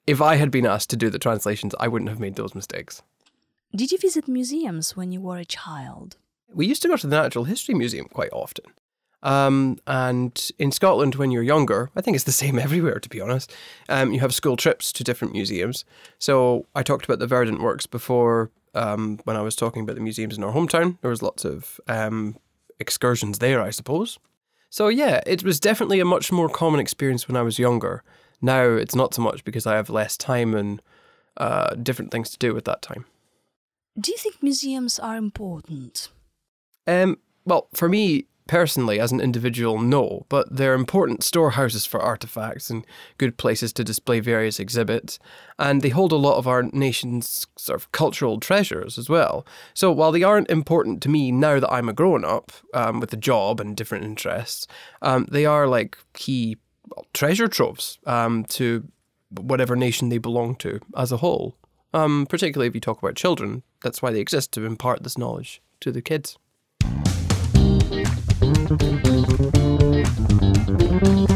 if 0.07 0.22
I 0.22 0.37
had 0.37 0.51
been 0.51 0.64
asked 0.64 0.88
to 0.90 0.96
do 0.96 1.11
the 1.11 1.18
translations, 1.18 1.74
I 1.79 1.88
wouldn't 1.88 2.09
have 2.09 2.20
made 2.20 2.37
those 2.37 2.55
mistakes. 2.55 3.03
Did 3.77 3.92
you 3.92 3.98
visit 3.98 4.27
museums 4.27 4.96
when 4.96 5.12
you 5.12 5.20
were 5.20 5.37
a 5.37 5.44
child? 5.44 6.16
We 6.51 6.66
used 6.66 6.81
to 6.83 6.88
go 6.88 6.96
to 6.96 7.07
the 7.07 7.20
Natural 7.20 7.44
History 7.44 7.74
Museum 7.74 8.07
quite 8.07 8.33
often. 8.33 8.64
Um, 9.23 9.79
and 9.87 10.51
in 10.59 10.71
Scotland, 10.71 11.17
when 11.17 11.31
you're 11.31 11.43
younger, 11.43 11.91
I 11.97 12.01
think 12.01 12.15
it's 12.15 12.25
the 12.25 12.33
same 12.33 12.59
everywhere, 12.67 13.01
to 13.01 13.09
be 13.09 13.21
honest. 13.21 13.53
Um, 13.89 14.13
you 14.13 14.21
have 14.21 14.35
school 14.35 14.57
trips 14.57 14.93
to 14.93 15.05
different 15.05 15.33
museums. 15.33 15.85
So 16.19 16.67
I 16.75 16.83
talked 16.83 17.05
about 17.05 17.19
the 17.19 17.27
Verdant 17.27 17.61
Works 17.61 17.87
before 17.87 18.51
um, 18.75 19.21
when 19.25 19.37
I 19.37 19.43
was 19.43 19.57
talking 19.57 19.83
about 19.83 19.97
the 19.97 20.03
museums 20.03 20.37
in 20.37 20.45
our 20.45 20.53
hometown. 20.53 20.99
There 21.01 21.11
was 21.11 21.23
lots 21.23 21.45
of 21.45 21.81
um, 21.89 22.37
excursions 22.79 23.39
there, 23.39 23.61
I 23.61 23.71
suppose. 23.71 24.19
So 24.71 24.89
yeah, 24.89 25.21
it 25.27 25.43
was 25.43 25.59
definitely 25.59 26.01
a 26.01 26.05
much 26.05 26.31
more 26.31 26.49
common 26.49 26.81
experience 26.81 27.27
when 27.27 27.37
I 27.37 27.43
was 27.43 27.59
younger. 27.59 28.03
Now 28.41 28.63
it's 28.63 28.95
not 28.95 29.15
so 29.15 29.23
much 29.23 29.45
because 29.45 29.67
I 29.67 29.77
have 29.77 29.91
less 29.91 30.17
time 30.17 30.55
and 30.55 30.83
uh, 31.37 31.75
different 31.75 32.11
things 32.11 32.31
to 32.31 32.39
do 32.39 32.55
with 32.55 32.65
that 32.67 32.83
time. 32.83 33.07
Do 33.99 34.13
you 34.13 34.19
think 34.19 34.43
museums 34.43 34.99
are 34.99 35.17
important? 35.17 36.11
Um, 36.87 37.19
well, 37.45 37.69
for 37.73 37.89
me, 37.89 38.27
personally 38.49 38.99
as 38.99 39.13
an 39.13 39.21
individual, 39.21 39.79
no, 39.79 40.27
but 40.29 40.49
they're 40.51 40.75
important 40.75 41.23
storehouses 41.23 41.87
for 41.87 42.01
artifacts 42.01 42.71
and 42.71 42.85
good 43.19 43.37
places 43.37 43.73
to 43.75 43.85
display 43.85 44.19
various 44.19 44.59
exhibits. 44.59 45.21
And 45.59 45.83
they 45.83 45.91
hold 45.91 46.11
a 46.11 46.17
lot 46.17 46.39
of 46.39 46.49
our 46.49 46.65
nation's 46.65 47.47
sort 47.57 47.81
of 47.81 47.93
cultural 47.93 48.41
treasures 48.41 48.99
as 48.99 49.09
well. 49.09 49.47
So 49.75 49.93
while 49.93 50.11
they 50.11 50.25
aren't 50.25 50.51
important 50.51 51.01
to 51.03 51.09
me 51.09 51.31
now 51.31 51.61
that 51.61 51.73
I'm 51.73 51.89
a 51.89 51.93
grown 51.93 52.25
up 52.25 52.51
um, 52.75 52.99
with 52.99 53.13
a 53.13 53.17
job 53.17 53.61
and 53.61 53.77
different 53.77 54.05
interests, 54.05 54.67
um, 55.03 55.29
they 55.31 55.47
are 55.47 55.69
like 55.69 55.97
key 56.15 56.57
treasure 57.13 57.49
troves 57.49 57.99
um, 58.07 58.45
to 58.47 58.89
whatever 59.31 59.77
nation 59.77 60.09
they 60.09 60.19
belong 60.19 60.57
to 60.57 60.81
as 60.97 61.13
a 61.13 61.19
whole. 61.19 61.57
Um, 61.95 62.27
particularly 62.29 62.69
if 62.69 62.75
you 62.75 62.81
talk 62.81 63.01
about 63.03 63.15
children, 63.15 63.63
that's 63.83 64.03
why 64.03 64.11
they 64.11 64.21
exist 64.21 64.53
to 64.53 64.65
impart 64.65 65.03
this 65.03 65.17
knowledge 65.17 65.63
to 65.81 65.93
the 65.93 66.03
kids. 66.03 66.37
Thank 68.69 68.83
you. 71.03 71.28